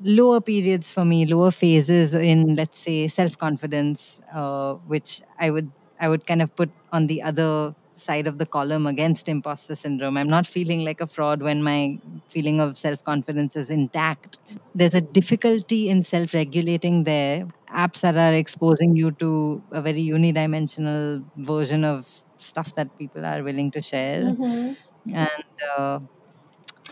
lower 0.00 0.40
periods 0.40 0.92
for 0.92 1.04
me, 1.04 1.26
lower 1.26 1.50
phases 1.50 2.14
in, 2.14 2.56
let's 2.56 2.78
say, 2.78 3.08
self 3.08 3.36
confidence, 3.38 4.20
uh, 4.32 4.74
which 4.86 5.22
I 5.38 5.50
would 5.50 5.72
I 6.00 6.08
would 6.08 6.26
kind 6.26 6.42
of 6.42 6.54
put 6.56 6.70
on 6.92 7.06
the 7.06 7.22
other 7.22 7.74
side 7.94 8.26
of 8.26 8.38
the 8.38 8.46
column 8.46 8.86
against 8.86 9.28
imposter 9.28 9.74
syndrome. 9.74 10.16
I'm 10.16 10.28
not 10.28 10.46
feeling 10.46 10.84
like 10.84 11.00
a 11.02 11.06
fraud 11.06 11.42
when 11.42 11.62
my 11.62 11.98
feeling 12.28 12.60
of 12.60 12.78
self 12.78 13.02
confidence 13.04 13.56
is 13.56 13.70
intact. 13.70 14.38
There's 14.74 14.94
a 14.94 15.00
difficulty 15.02 15.88
in 15.88 16.02
self 16.02 16.32
regulating 16.34 17.04
there. 17.04 17.46
Apps 17.74 18.00
that 18.00 18.16
are 18.16 18.32
exposing 18.34 18.96
you 18.96 19.12
to 19.12 19.62
a 19.72 19.80
very 19.82 20.02
unidimensional 20.04 21.24
version 21.36 21.84
of 21.84 22.08
stuff 22.38 22.74
that 22.74 22.96
people 22.98 23.24
are 23.24 23.42
willing 23.44 23.70
to 23.72 23.80
share. 23.80 24.22
Mhm. 24.22 24.76
And 25.12 25.44
uh, 25.76 26.00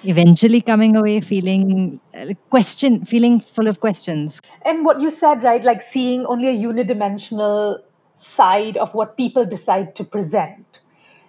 eventually 0.04 0.60
coming 0.60 0.96
away 0.96 1.20
feeling 1.20 2.00
uh, 2.14 2.26
question, 2.50 3.04
feeling 3.04 3.40
full 3.40 3.66
of 3.66 3.80
questions. 3.80 4.40
And 4.64 4.84
what 4.84 5.00
you 5.00 5.10
said, 5.10 5.42
right? 5.42 5.62
Like 5.64 5.82
seeing 5.82 6.24
only 6.26 6.48
a 6.48 6.56
unidimensional 6.68 7.78
side 8.16 8.76
of 8.76 8.94
what 8.94 9.16
people 9.16 9.44
decide 9.44 9.94
to 9.96 10.04
present. 10.04 10.80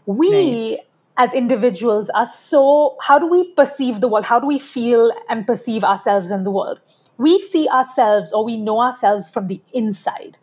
We, 0.06 0.78
Right. 0.78 0.80
as 1.18 1.34
individuals, 1.34 2.10
are 2.12 2.26
so. 2.26 2.98
How 3.02 3.20
do 3.20 3.28
we 3.28 3.54
perceive 3.54 4.02
the 4.02 4.08
world? 4.08 4.26
How 4.26 4.40
do 4.40 4.48
we 4.48 4.60
feel 4.60 5.12
and 5.30 5.46
perceive 5.46 5.84
ourselves 5.84 6.32
in 6.32 6.44
the 6.44 6.52
world? 6.52 6.80
We 7.18 7.38
see 7.38 7.68
ourselves 7.68 8.32
or 8.32 8.46
we 8.46 8.58
know 8.58 8.80
ourselves 8.82 9.30
from 9.30 9.48
the 9.48 9.62
inside, 9.74 10.38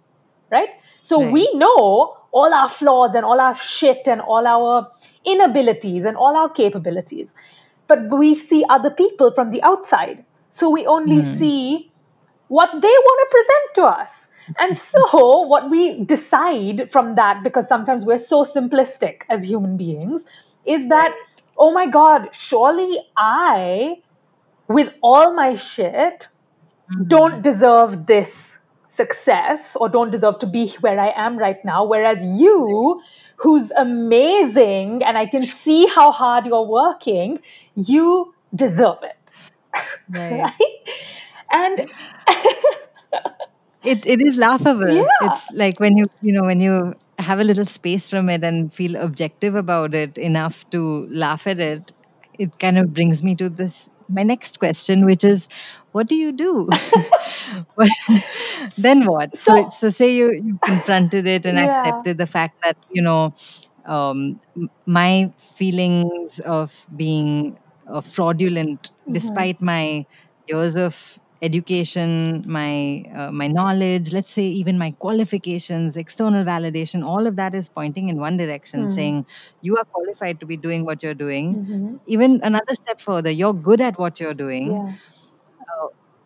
right? 0.50 0.68
So 1.00 1.20
Right. 1.20 1.32
we 1.32 1.50
know 1.54 2.16
all 2.32 2.52
our 2.52 2.68
flaws 2.68 3.14
and 3.14 3.24
all 3.24 3.40
our 3.40 3.54
shit 3.54 4.06
and 4.06 4.20
all 4.20 4.46
our 4.46 4.88
inabilities 5.24 6.04
and 6.04 6.16
all 6.16 6.36
our 6.36 6.50
capabilities. 6.50 7.34
But 7.88 8.10
we 8.10 8.34
see 8.34 8.64
other 8.68 8.90
people 8.90 9.32
from 9.32 9.50
the 9.50 9.62
outside. 9.62 10.24
So 10.50 10.70
we 10.70 10.86
only 10.86 11.22
Hmm. 11.22 11.22
see 11.22 11.92
what 12.48 12.70
they 12.72 12.88
want 12.88 13.30
to 13.30 13.36
present 13.36 13.74
to 13.76 13.84
us. 14.00 14.28
And 14.58 14.76
so, 14.78 15.42
what 15.42 15.70
we 15.70 16.04
decide 16.04 16.90
from 16.90 17.14
that, 17.16 17.42
because 17.44 17.68
sometimes 17.68 18.04
we're 18.04 18.18
so 18.18 18.44
simplistic 18.44 19.22
as 19.28 19.44
human 19.48 19.76
beings, 19.76 20.24
is 20.66 20.88
that, 20.88 21.12
oh 21.58 21.72
my 21.72 21.86
God, 21.86 22.28
surely 22.34 22.98
I, 23.16 23.96
with 24.68 24.92
all 25.02 25.34
my 25.34 25.54
shit, 25.54 26.28
don't 27.06 27.42
deserve 27.42 28.06
this 28.06 28.58
success 28.96 29.76
or 29.76 29.88
don't 29.88 30.10
deserve 30.10 30.38
to 30.40 30.46
be 30.46 30.68
where 30.80 30.98
I 31.00 31.12
am 31.16 31.38
right 31.38 31.62
now. 31.64 31.84
Whereas 31.84 32.24
you, 32.24 33.02
who's 33.36 33.70
amazing, 33.72 35.02
and 35.04 35.18
I 35.18 35.26
can 35.26 35.42
see 35.44 35.86
how 35.86 36.12
hard 36.12 36.46
you're 36.46 36.66
working, 36.66 37.40
you 37.76 38.34
deserve 38.54 38.98
it. 39.02 39.16
Right. 40.08 40.50
Right? 40.58 40.76
And 41.52 41.86
It 43.82 44.04
it 44.06 44.20
is 44.20 44.36
laughable. 44.36 44.88
Yeah. 44.94 45.04
It's 45.20 45.50
like 45.52 45.78
when 45.80 45.96
you 45.96 46.06
you 46.20 46.32
know 46.32 46.42
when 46.42 46.60
you 46.60 46.94
have 47.18 47.38
a 47.38 47.44
little 47.44 47.64
space 47.66 48.10
from 48.10 48.28
it 48.28 48.42
and 48.44 48.72
feel 48.72 48.96
objective 48.96 49.54
about 49.54 49.94
it 49.94 50.18
enough 50.18 50.68
to 50.70 51.06
laugh 51.10 51.46
at 51.46 51.60
it. 51.60 51.92
It 52.38 52.58
kind 52.58 52.78
of 52.78 52.92
brings 52.92 53.22
me 53.22 53.34
to 53.36 53.48
this 53.48 53.88
my 54.08 54.22
next 54.22 54.58
question, 54.58 55.04
which 55.04 55.24
is, 55.24 55.48
what 55.92 56.08
do 56.08 56.14
you 56.16 56.32
do? 56.32 56.68
Well, 57.76 57.88
then 58.76 59.04
what? 59.06 59.36
So 59.36 59.54
So- 59.54 59.68
so 59.68 59.90
say 59.90 60.14
you 60.14 60.32
you 60.32 60.58
confronted 60.64 61.26
it 61.26 61.46
and 61.46 61.58
Yeah. 61.58 61.58
accepted 61.58 62.18
the 62.18 62.26
fact 62.26 62.56
that 62.64 62.76
you 62.90 63.02
know 63.02 63.34
um, 63.86 64.40
my 64.86 65.30
feelings 65.38 66.40
of 66.40 66.86
being 66.96 67.58
uh, 67.88 68.00
fraudulent, 68.00 68.90
Mm-hmm. 69.08 69.42
despite 69.42 69.60
my 69.62 70.04
years 70.48 70.76
of 70.76 71.18
education, 71.46 72.42
my 72.58 72.70
uh, 73.22 73.30
my 73.40 73.48
knowledge, 73.56 74.12
let's 74.18 74.30
say 74.38 74.44
even 74.60 74.78
my 74.82 74.90
qualifications, 75.06 75.96
external 76.04 76.44
validation, 76.50 77.04
all 77.14 77.26
of 77.32 77.36
that 77.42 77.54
is 77.62 77.68
pointing 77.80 78.08
in 78.14 78.20
one 78.26 78.36
direction, 78.42 78.82
Hmm. 78.86 78.94
saying 78.98 79.26
you 79.70 79.76
are 79.82 79.84
qualified 79.98 80.40
to 80.44 80.46
be 80.54 80.56
doing 80.68 80.84
what 80.90 81.02
you're 81.08 81.20
doing. 81.26 81.52
Mhm. 81.56 82.00
Even 82.18 82.40
another 82.52 82.78
step 82.82 83.00
further, 83.10 83.34
you're 83.42 83.58
good 83.70 83.86
at 83.90 83.98
what 84.06 84.24
you're 84.24 84.38
doing. 84.46 84.72
yeah. 84.78 84.94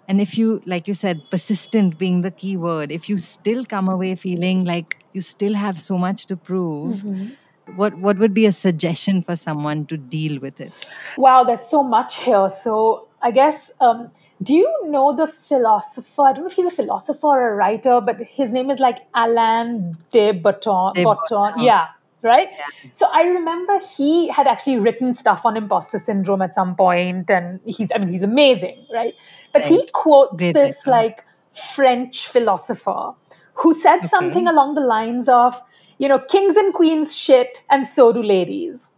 And 0.08 0.20
if 0.20 0.36
you, 0.36 0.60
like 0.66 0.88
you 0.88 0.94
said, 0.94 1.20
persistent 1.30 1.96
being 1.96 2.22
the 2.22 2.30
key 2.32 2.56
word, 2.56 2.90
if 2.90 3.08
you 3.08 3.16
still 3.16 3.64
come 3.64 3.88
away 3.88 4.16
feeling 4.16 4.64
like 4.64 4.96
you 5.12 5.20
still 5.20 5.54
have 5.54 5.80
so 5.80 5.98
much 6.04 6.26
to 6.30 6.36
prove, 6.48 7.04
Mhm. 7.04 7.36
what 7.76 7.94
what 8.06 8.18
would 8.22 8.34
be 8.38 8.46
a 8.46 8.52
suggestion 8.60 9.22
for 9.28 9.36
someone 9.42 9.84
to 9.92 9.96
deal 10.16 10.40
with 10.46 10.60
it? 10.66 10.72
Wow, 11.26 11.44
there's 11.50 11.68
so 11.74 11.82
much 11.92 12.16
here. 12.24 12.50
So 12.50 12.74
I 13.22 13.30
guess, 13.30 13.70
um, 13.80 14.10
do 14.42 14.54
you 14.54 14.72
know 14.84 15.14
the 15.14 15.26
philosopher? 15.26 16.22
I 16.22 16.32
don't 16.32 16.44
know 16.44 16.48
if 16.48 16.54
he's 16.54 16.66
a 16.66 16.70
philosopher 16.74 17.26
or 17.26 17.52
a 17.52 17.54
writer, 17.54 18.00
but 18.00 18.16
his 18.18 18.50
name 18.52 18.70
is 18.70 18.80
like 18.80 18.98
Alain 19.14 19.94
de 20.10 20.32
Botton. 20.32 20.94
De 20.94 21.02
Botton. 21.04 21.38
Botton. 21.38 21.62
Yeah, 21.64 21.88
right? 22.22 22.48
So 22.94 23.08
I 23.12 23.22
remember 23.24 23.78
he 23.96 24.28
had 24.28 24.46
actually 24.46 24.78
written 24.78 25.12
stuff 25.12 25.44
on 25.44 25.56
imposter 25.56 25.98
syndrome 25.98 26.42
at 26.42 26.54
some 26.54 26.74
point, 26.76 27.30
and 27.30 27.60
he's, 27.64 27.90
I 27.94 27.98
mean, 27.98 28.08
he's 28.08 28.22
amazing, 28.22 28.86
right? 28.92 29.14
But 29.52 29.62
he 29.62 29.88
quotes 29.92 30.36
Great 30.38 30.54
this 30.54 30.86
writer. 30.86 30.90
like 30.90 31.24
French 31.52 32.28
philosopher 32.28 33.12
who 33.54 33.74
said 33.74 33.98
Okay. 33.98 34.08
something 34.08 34.46
along 34.48 34.74
the 34.74 34.80
lines 34.82 35.28
of, 35.28 35.60
you 35.98 36.08
know, 36.08 36.18
kings 36.18 36.56
and 36.56 36.72
queens 36.74 37.16
shit, 37.16 37.64
and 37.70 37.86
so 37.86 38.12
do 38.12 38.22
ladies 38.22 38.89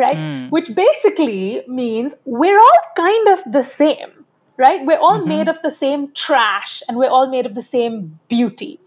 right? 0.00 0.18
Mm. 0.18 0.50
Which 0.50 0.74
basically 0.74 1.62
means 1.68 2.14
we're 2.24 2.58
all 2.58 2.80
kind 2.96 3.28
of 3.28 3.40
the 3.52 3.62
same, 3.64 4.26
right? 4.58 4.84
We're 4.86 4.98
all 4.98 5.20
Mhm. 5.20 5.28
made 5.28 5.48
of 5.48 5.62
the 5.62 5.70
same 5.70 6.12
trash 6.14 6.82
and 6.88 6.98
we're 6.98 7.10
all 7.10 7.28
made 7.28 7.46
of 7.46 7.54
the 7.54 7.62
same 7.62 8.20
beauty. 8.28 8.80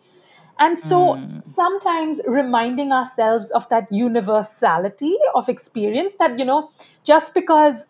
And 0.60 0.79
so 0.79 1.17
Mm. 1.17 1.41
sometimes 1.43 2.22
reminding 2.27 2.91
ourselves 2.91 3.51
of 3.51 3.67
that 3.70 3.91
universality 3.91 5.17
of 5.36 5.50
experience 5.50 6.15
that, 6.20 6.38
you 6.39 6.46
know, 6.46 6.70
just 7.03 7.34
because 7.34 7.88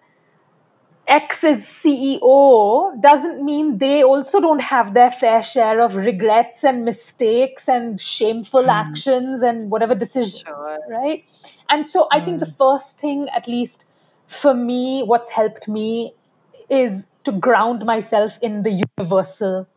X 1.14 1.44
is 1.44 1.66
CEO 1.68 3.00
doesn't 3.00 3.44
mean 3.44 3.78
they 3.78 4.02
also 4.04 4.40
don't 4.42 4.62
have 4.62 4.94
their 4.96 5.12
fair 5.12 5.44
share 5.44 5.80
of 5.80 5.96
regrets 5.96 6.64
and 6.64 6.84
mistakes 6.86 7.70
and 7.70 8.00
shameful 8.02 8.64
Mm. 8.64 8.74
actions 8.84 9.44
and 9.50 9.70
whatever 9.70 9.94
decisions, 9.94 10.44
Sure. 10.46 10.80
right? 10.90 11.24
And 11.70 11.86
so 11.86 12.08
I 12.12 12.20
think 12.20 12.40
the 12.40 12.52
first 12.64 12.98
thing, 12.98 13.28
at 13.30 13.48
least 13.48 13.86
for 14.26 14.56
me, 14.56 15.04
what's 15.04 15.30
helped 15.30 15.68
me 15.68 16.16
is 16.70 17.06
to 17.26 17.32
ground 17.32 17.86
myself 17.86 18.40
in 18.42 18.64
the 18.64 18.74
universal 18.98 19.68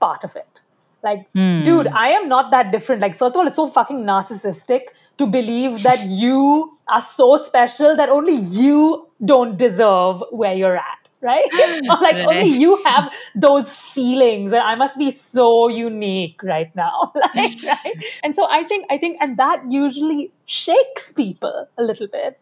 part 0.00 0.24
of 0.24 0.34
it. 0.34 0.60
Like, 1.04 1.22
Hmm. 1.34 1.62
dude, 1.62 1.88
I 1.88 2.08
am 2.18 2.28
not 2.28 2.50
that 2.50 2.70
different. 2.72 3.02
Like, 3.02 3.16
first 3.16 3.34
of 3.34 3.40
all, 3.40 3.46
it's 3.46 3.56
so 3.56 3.66
fucking 3.78 4.04
narcissistic 4.10 4.90
to 5.18 5.26
believe 5.26 5.82
that 5.84 6.04
you 6.24 6.76
are 6.88 7.02
so 7.02 7.36
special 7.36 7.96
that 7.96 8.08
only 8.08 8.34
you 8.34 9.08
don't 9.24 9.56
deserve 9.56 10.22
where 10.30 10.54
you're 10.54 10.76
at, 10.76 11.08
right? 11.20 11.48
like 12.00 12.16
only 12.16 12.48
you 12.48 12.82
have 12.84 13.12
those 13.34 13.72
feelings 13.72 14.52
and 14.52 14.62
I 14.62 14.74
must 14.74 14.98
be 14.98 15.10
so 15.10 15.68
unique 15.68 16.42
right 16.42 16.74
now. 16.74 17.12
like, 17.34 17.62
right? 17.64 18.04
And 18.24 18.34
so 18.36 18.46
I 18.50 18.64
think, 18.64 18.86
I 18.90 18.98
think, 18.98 19.18
and 19.20 19.36
that 19.38 19.62
usually 19.70 20.32
shakes 20.46 21.12
people 21.12 21.68
a 21.78 21.82
little 21.82 22.06
bit. 22.08 22.38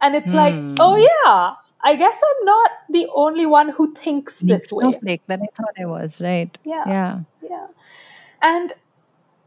And 0.00 0.14
it's 0.14 0.32
like, 0.34 0.54
Hmm. 0.54 0.74
oh 0.78 0.96
yeah, 0.96 1.54
I 1.82 1.96
guess 1.96 2.16
I'm 2.28 2.44
not 2.46 2.70
the 2.90 3.08
only 3.14 3.46
one 3.46 3.68
who 3.70 3.94
thinks 3.94 4.42
Unique 4.42 4.62
this 4.62 4.72
way. 4.72 4.82
snowflake 4.90 5.22
that 5.26 5.40
I 5.42 5.46
thought 5.56 5.74
I 5.78 5.84
was, 5.86 6.20
right? 6.20 6.56
Yeah. 6.64 6.84
Yeah. 6.86 7.20
Yeah. 7.42 7.66
And 8.42 8.72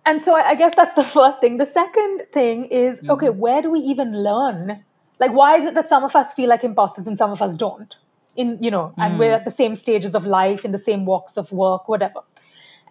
and 0.06 0.22
so 0.22 0.36
I 0.36 0.50
I 0.50 0.56
guess 0.56 0.76
that's 0.76 0.96
the 0.96 1.04
first 1.04 1.40
thing. 1.42 1.58
The 1.58 1.66
second 1.66 2.24
thing 2.32 2.66
is 2.66 3.02
okay, 3.10 3.28
Mm. 3.28 3.36
where 3.36 3.62
do 3.62 3.70
we 3.72 3.80
even 3.80 4.24
learn? 4.24 4.84
Like, 5.20 5.32
why 5.34 5.58
is 5.58 5.66
it 5.66 5.76
that 5.76 5.90
some 5.90 6.04
of 6.04 6.16
us 6.16 6.34
feel 6.34 6.50
like 6.50 6.64
imposters 6.64 7.08
and 7.08 7.18
some 7.18 7.32
of 7.32 7.42
us 7.42 7.56
don't? 7.56 7.96
In 8.36 8.58
you 8.62 8.72
know, 8.72 8.94
and 9.00 9.18
we're 9.20 9.32
Mm. 9.32 9.36
at 9.38 9.46
the 9.46 9.52
same 9.52 9.76
stages 9.76 10.16
of 10.16 10.26
life, 10.26 10.64
in 10.64 10.72
the 10.72 10.80
same 10.80 11.06
walks 11.06 11.36
of 11.38 11.52
work, 11.52 11.90
whatever. 11.90 12.22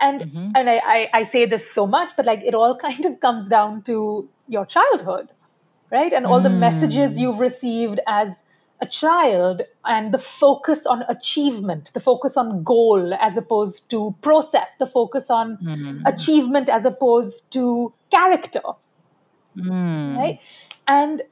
And 0.01 0.23
Mhm. 0.23 0.53
and 0.55 0.71
I, 0.71 0.77
I, 0.85 1.09
I 1.15 1.23
say 1.23 1.45
this 1.47 1.71
so 1.71 1.87
much, 1.87 2.13
but 2.17 2.27
like 2.27 2.43
it 2.45 2.55
all 2.55 2.77
kind 2.87 3.07
of 3.07 3.21
comes 3.21 3.49
down 3.49 3.83
to 3.85 4.29
your 4.47 4.67
childhood, 4.67 5.31
right? 5.91 6.13
And 6.13 6.27
all 6.27 6.41
the 6.43 6.51
messages 6.51 7.17
Mm. 7.17 7.21
you've 7.21 7.41
received 7.41 8.01
as 8.07 8.43
a 8.81 8.87
child 8.87 9.63
and 9.85 10.13
the 10.15 10.19
focus 10.19 10.87
on 10.87 11.03
achievement, 11.09 11.91
the 11.95 12.01
focus 12.01 12.37
on 12.37 12.63
goal 12.63 13.15
as 13.15 13.37
opposed 13.37 13.89
to 13.91 14.15
process, 14.23 14.71
the 14.79 14.87
focus 14.87 15.31
on 15.31 15.59
Mm. 15.63 16.03
achievement 16.07 16.69
as 16.69 16.85
opposed 16.85 17.51
to 17.53 17.95
character, 18.11 18.63
Mm. 19.57 20.17
right? 20.17 20.41
And 20.87 21.23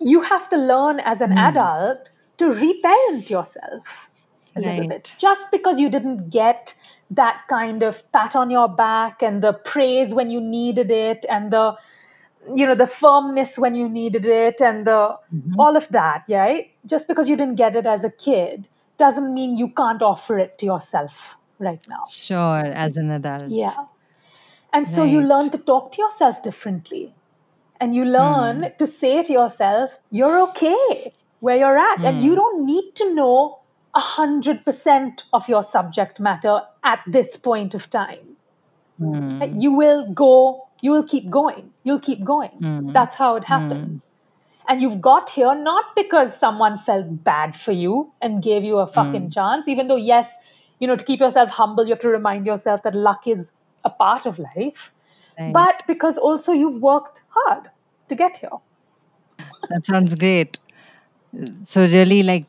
you 0.00 0.22
have 0.22 0.48
to 0.50 0.56
learn 0.56 1.00
as 1.00 1.20
an 1.20 1.30
Mm. 1.30 1.38
adult 1.48 2.10
to 2.38 2.50
reparent 2.52 3.30
yourself 3.30 4.10
a 4.56 4.60
little 4.60 4.84
bit. 4.88 5.12
Just 5.18 5.50
because 5.50 5.78
you 5.80 5.88
didn't 5.88 6.30
get 6.30 6.74
that 7.10 7.42
kind 7.48 7.82
of 7.82 8.10
pat 8.12 8.34
on 8.36 8.50
your 8.50 8.68
back 8.68 9.22
and 9.22 9.42
the 9.42 9.52
praise 9.52 10.14
when 10.14 10.30
you 10.30 10.40
needed 10.40 10.90
it 10.90 11.24
and 11.28 11.50
the 11.52 11.76
you 12.54 12.66
know 12.66 12.74
the 12.74 12.86
firmness 12.86 13.58
when 13.58 13.74
you 13.74 13.88
needed 13.88 14.26
it 14.26 14.60
and 14.60 14.86
the 14.86 15.16
Mhm. 15.32 15.54
all 15.58 15.76
of 15.76 15.86
that 15.88 16.24
right 16.28 16.70
just 16.86 17.06
because 17.06 17.28
you 17.28 17.36
didn't 17.36 17.54
get 17.56 17.76
it 17.76 17.86
as 17.86 18.04
a 18.04 18.10
kid 18.10 18.68
doesn't 18.98 19.32
mean 19.34 19.56
you 19.56 19.68
can't 19.68 20.02
offer 20.02 20.38
it 20.38 20.58
to 20.58 20.66
yourself 20.66 21.36
right 21.58 21.86
now 21.88 22.02
Sure, 22.08 22.64
as 22.84 22.96
an 22.96 23.10
adult. 23.10 23.44
yeah 23.48 23.84
and 24.72 24.88
so 24.88 25.04
you 25.04 25.20
learn 25.22 25.50
to 25.50 25.58
talk 25.58 25.92
to 25.92 26.02
yourself 26.02 26.42
differently 26.42 27.14
and 27.82 27.94
you 27.98 28.04
learn 28.04 28.62
Mm. 28.62 28.76
to 28.82 28.86
say 28.92 29.12
to 29.28 29.32
yourself 29.36 29.98
you're 30.20 30.38
okay 30.48 31.12
where 31.46 31.58
you're 31.62 31.78
at 31.84 32.04
and 32.10 32.22
you 32.26 32.32
Mm. 32.32 32.40
don't 32.40 32.64
need 32.66 32.90
to 33.00 33.08
know 33.14 33.36
100% 34.00 35.24
of 35.38 35.48
your 35.54 35.62
subject 35.70 36.20
matter 36.28 36.54
at 36.92 37.02
this 37.16 37.36
point 37.48 37.74
of 37.80 37.88
time 37.96 38.36
Mm. 39.00 39.60
you 39.66 39.72
will 39.72 40.02
go 40.22 40.32
you 40.86 40.92
will 40.96 41.06
keep 41.14 41.28
going 41.40 41.72
you'll 41.84 42.04
keep 42.08 42.24
going 42.32 42.56
Mm. 42.70 42.92
that's 42.98 43.16
how 43.22 43.30
it 43.40 43.44
happens 43.52 44.06
and 44.68 44.82
you've 44.82 45.00
got 45.06 45.30
here 45.38 45.54
not 45.54 45.84
because 45.96 46.38
someone 46.44 46.78
felt 46.88 47.12
bad 47.30 47.56
for 47.64 47.72
you 47.72 48.12
and 48.20 48.42
gave 48.48 48.64
you 48.70 48.78
a 48.78 48.86
fucking 48.98 49.26
Mm. 49.28 49.34
chance 49.38 49.68
even 49.74 49.88
though 49.92 50.02
yes 50.12 50.34
you 50.78 50.86
know 50.90 50.96
to 51.02 51.08
keep 51.10 51.20
yourself 51.26 51.50
humble 51.60 51.84
you 51.90 51.90
have 51.96 52.06
to 52.06 52.14
remind 52.16 52.46
yourself 52.52 52.82
that 52.88 52.94
luck 53.08 53.26
is 53.36 53.50
a 53.84 53.90
part 53.90 54.26
of 54.32 54.38
life 54.48 54.92
Right. 55.38 55.52
but 55.52 55.82
because 55.86 56.18
also 56.18 56.52
you've 56.52 56.80
worked 56.82 57.22
hard 57.28 57.70
to 58.08 58.14
get 58.14 58.36
here 58.36 58.58
That 59.70 59.86
sounds 59.86 60.14
great. 60.14 60.58
So 61.64 61.82
really 61.82 62.22
like 62.22 62.44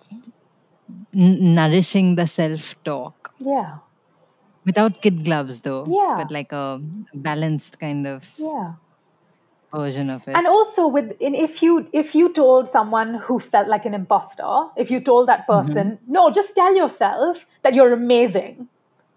n- 1.15 1.55
nourishing 1.55 2.15
the 2.15 2.27
self-talk 2.27 3.33
yeah 3.39 3.77
without 4.65 5.01
kid 5.01 5.25
gloves 5.25 5.59
though, 5.61 5.85
Yeah. 5.87 6.15
but 6.17 6.31
like 6.31 6.51
a 6.51 6.81
balanced 7.13 7.79
kind 7.79 8.07
of 8.07 8.29
yeah 8.37 8.73
version 9.75 10.09
of 10.09 10.27
it. 10.27 10.35
and 10.35 10.45
also 10.45 10.87
with 10.87 11.15
in, 11.19 11.33
if 11.33 11.63
you 11.63 11.87
if 11.93 12.13
you 12.13 12.31
told 12.31 12.67
someone 12.67 13.15
who 13.15 13.39
felt 13.39 13.67
like 13.67 13.85
an 13.85 13.93
imposter 13.95 14.67
if 14.77 14.91
you 14.91 14.99
told 14.99 15.27
that 15.27 15.47
mm-hmm. 15.47 15.53
person 15.53 15.97
no 16.07 16.29
just 16.29 16.55
tell 16.55 16.75
yourself 16.75 17.47
that 17.63 17.73
you're 17.73 17.91
amazing 17.91 18.67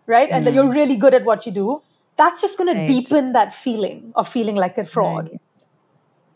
right 0.06 0.30
and 0.30 0.46
that 0.46 0.54
mm-hmm. 0.54 0.64
you're 0.64 0.72
really 0.72 0.96
good 0.96 1.12
at 1.12 1.24
what 1.24 1.44
you 1.44 1.52
do 1.52 1.82
that's 2.16 2.40
just 2.40 2.58
going 2.58 2.74
Right. 2.74 2.86
to 2.86 2.92
deepen 2.92 3.32
that 3.32 3.54
feeling 3.54 4.12
of 4.16 4.28
feeling 4.28 4.56
like 4.56 4.78
a 4.78 4.84
fraud 4.84 5.30
Right. 5.30 5.40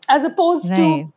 as 0.09 0.23
opposed 0.23 0.75
Right. 0.75 0.75
to 0.75 1.11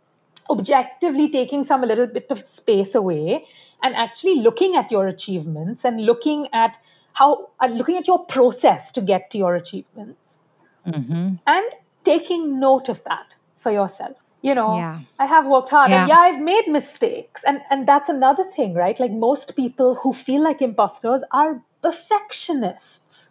objectively 0.50 1.28
taking 1.30 1.64
some 1.64 1.82
a 1.82 1.86
little 1.86 2.06
bit 2.06 2.26
of 2.30 2.46
space 2.46 2.94
away 2.94 3.46
and 3.82 3.94
actually 3.94 4.36
looking 4.36 4.76
at 4.76 4.90
your 4.90 5.06
achievements 5.06 5.84
and 5.84 6.04
looking 6.04 6.48
at 6.52 6.78
how 7.14 7.48
uh, 7.60 7.66
looking 7.66 7.96
at 7.96 8.06
your 8.06 8.24
process 8.26 8.92
to 8.92 9.00
get 9.00 9.30
to 9.30 9.38
your 9.38 9.54
achievements 9.54 10.38
hmm 10.84 11.34
and 11.46 11.66
taking 12.04 12.60
note 12.60 12.88
of 12.88 13.02
that 13.04 13.34
for 13.56 13.72
yourself 13.72 14.16
you 14.42 14.54
know 14.54 14.70
Yeah. 14.76 15.00
i 15.18 15.26
have 15.26 15.46
worked 15.46 15.70
hard 15.70 15.92
and 15.92 16.06
Yeah. 16.06 16.08
yeah 16.08 16.18
i've 16.18 16.40
made 16.40 16.68
mistakes 16.68 17.44
and 17.44 17.62
and 17.70 17.86
that's 17.86 18.08
another 18.08 18.44
thing 18.44 18.74
right 18.74 19.00
like 19.00 19.12
most 19.12 19.56
people 19.56 19.94
who 19.96 20.12
feel 20.12 20.42
like 20.42 20.62
imposters 20.62 21.22
are 21.32 21.62
perfectionists 21.82 23.30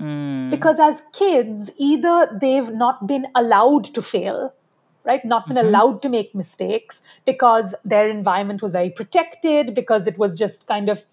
Mm. 0.00 0.50
because 0.50 0.80
as 0.80 1.02
kids 1.12 1.70
either 1.78 2.28
they've 2.40 2.68
not 2.68 3.06
been 3.06 3.26
allowed 3.36 3.84
to 3.96 4.02
fail 4.02 4.52
right 5.04 5.24
not 5.24 5.46
been 5.46 5.56
allowed 5.56 6.02
to 6.02 6.08
make 6.08 6.34
mistakes 6.34 7.00
because 7.24 7.76
their 7.84 8.08
environment 8.10 8.60
was 8.60 8.72
very 8.72 8.90
protected 8.90 9.72
because 9.72 10.08
it 10.08 10.18
was 10.18 10.36
just 10.36 10.66
kind 10.66 10.88
of 10.88 11.04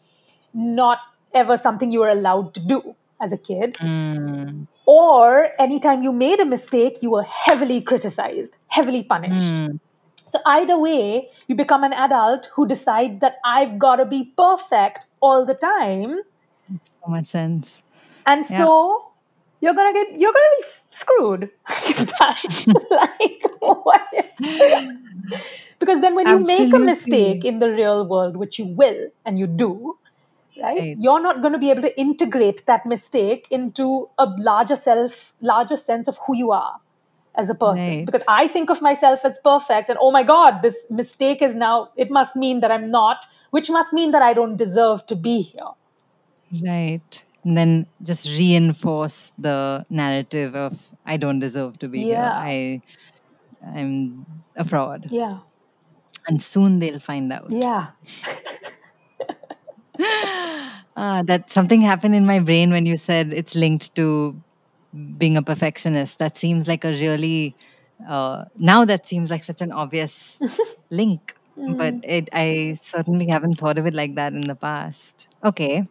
not 0.54 0.98
ever 1.34 1.58
something 1.58 1.92
you 1.92 2.00
were 2.00 2.10
allowed 2.10 2.54
to 2.56 2.60
do 2.60 2.96
as 3.22 3.32
a 3.32 3.38
kid 3.38 3.78
Mm. 3.82 4.66
or 4.88 5.50
anytime 5.60 6.02
you 6.02 6.12
made 6.12 6.40
a 6.40 6.46
mistake 6.46 6.98
you 7.04 7.12
were 7.12 7.24
heavily 7.24 7.82
criticized 7.82 8.58
heavily 8.80 9.04
punished 9.04 9.62
Mm. 9.62 9.80
so 10.16 10.40
either 10.56 10.80
way 10.80 11.30
you 11.48 11.56
become 11.56 11.84
an 11.84 11.94
adult 11.94 12.50
who 12.56 12.68
decides 12.68 13.20
that 13.22 13.36
i've 13.54 13.78
got 13.78 13.98
to 13.98 14.06
be 14.06 14.24
perfect 14.46 15.06
all 15.22 15.46
the 15.46 15.54
time 15.54 16.18
So 16.84 17.08
much 17.14 17.28
sense. 17.28 17.82
And 18.26 18.46
Yeah. 18.50 18.70
so 18.70 19.04
you're 19.62 19.74
gonna 19.74 19.94
get 19.94 20.20
you're 20.20 20.34
gonna 20.34 20.56
be 20.60 20.66
screwed 20.92 21.50
like 22.92 23.44
what 23.60 24.02
because 25.80 26.02
then 26.02 26.16
when 26.16 26.30
you 26.30 26.40
make 26.40 26.74
a 26.74 26.80
mistake 26.80 27.44
in 27.46 27.60
the 27.60 27.70
real 27.70 28.06
world 28.08 28.38
which 28.38 28.60
you 28.60 28.66
will 28.66 29.08
and 29.26 29.40
you 29.40 29.48
do 29.48 29.98
right 30.62 30.86
Right. 30.86 30.98
you're 30.98 31.22
not 31.22 31.42
going 31.42 31.54
to 31.54 31.60
be 31.60 31.70
able 31.70 31.82
to 31.82 32.00
integrate 32.00 32.66
that 32.66 32.86
mistake 32.86 33.48
into 33.52 34.10
a 34.18 34.26
larger 34.50 34.76
self 34.76 35.34
larger 35.42 35.78
sense 35.78 36.08
of 36.08 36.18
who 36.28 36.36
you 36.36 36.52
are 36.52 36.80
as 37.36 37.50
a 37.50 37.56
person 37.56 37.96
Right. 37.96 38.10
because 38.10 38.24
i 38.28 38.48
think 38.48 38.70
of 38.70 38.82
myself 38.82 39.24
as 39.26 39.40
perfect 39.44 39.90
and 39.90 39.98
oh 40.02 40.12
my 40.12 40.24
god 40.24 40.62
this 40.62 40.86
mistake 40.90 41.42
is 41.42 41.56
now 41.56 41.90
it 41.98 42.12
must 42.12 42.36
mean 42.36 42.60
that 42.62 42.72
i'm 42.72 42.90
not 42.92 43.26
which 43.52 43.70
must 43.70 43.94
mean 43.94 44.12
that 44.12 44.22
i 44.22 44.34
don't 44.34 44.58
deserve 44.58 45.06
to 45.08 45.16
be 45.16 45.42
here 45.42 45.72
Right. 46.52 47.26
And 47.44 47.58
then 47.58 47.88
just 48.04 48.28
reinforce 48.30 49.32
the 49.38 49.86
narrative 49.90 50.56
of 50.56 50.80
I 51.06 51.18
don't 51.18 51.40
deserve 51.40 51.80
to 51.80 51.88
be 51.90 52.04
Yeah. 52.04 52.16
here. 52.16 52.34
I 52.38 52.82
I'm 53.76 54.26
a 54.56 54.66
fraud. 54.66 55.08
yeah 55.12 55.40
And 56.28 56.42
soon 56.42 56.80
they'll 56.80 57.00
find 57.00 57.32
out. 57.34 57.52
yeah 57.52 57.88
Ah, 60.96 61.24
that 61.26 61.50
something 61.50 61.82
happened 61.82 62.16
in 62.16 62.26
my 62.26 62.40
brain 62.40 62.72
when 62.72 62.86
you 62.86 62.98
said 62.98 63.32
it's 63.34 63.56
linked 63.56 63.96
to 63.96 64.42
being 65.18 65.38
a 65.38 65.44
perfectionist. 65.44 66.20
That 66.20 66.38
seems 66.38 66.68
like 66.68 66.84
a 66.84 66.92
really 66.92 67.56
uh, 68.08 68.46
now 68.56 68.86
that 68.86 69.08
seems 69.08 69.32
like 69.32 69.44
such 69.44 69.62
an 69.62 69.72
obvious 69.72 70.40
link, 70.92 71.34
but 71.68 71.96
it 72.04 72.30
I 72.34 72.78
certainly 72.82 73.28
haven't 73.28 73.56
thought 73.60 73.78
of 73.78 73.86
it 73.86 73.94
like 73.94 74.16
that 74.16 74.34
in 74.34 74.42
the 74.42 74.56
past. 74.56 75.28
Okay, 75.46 75.88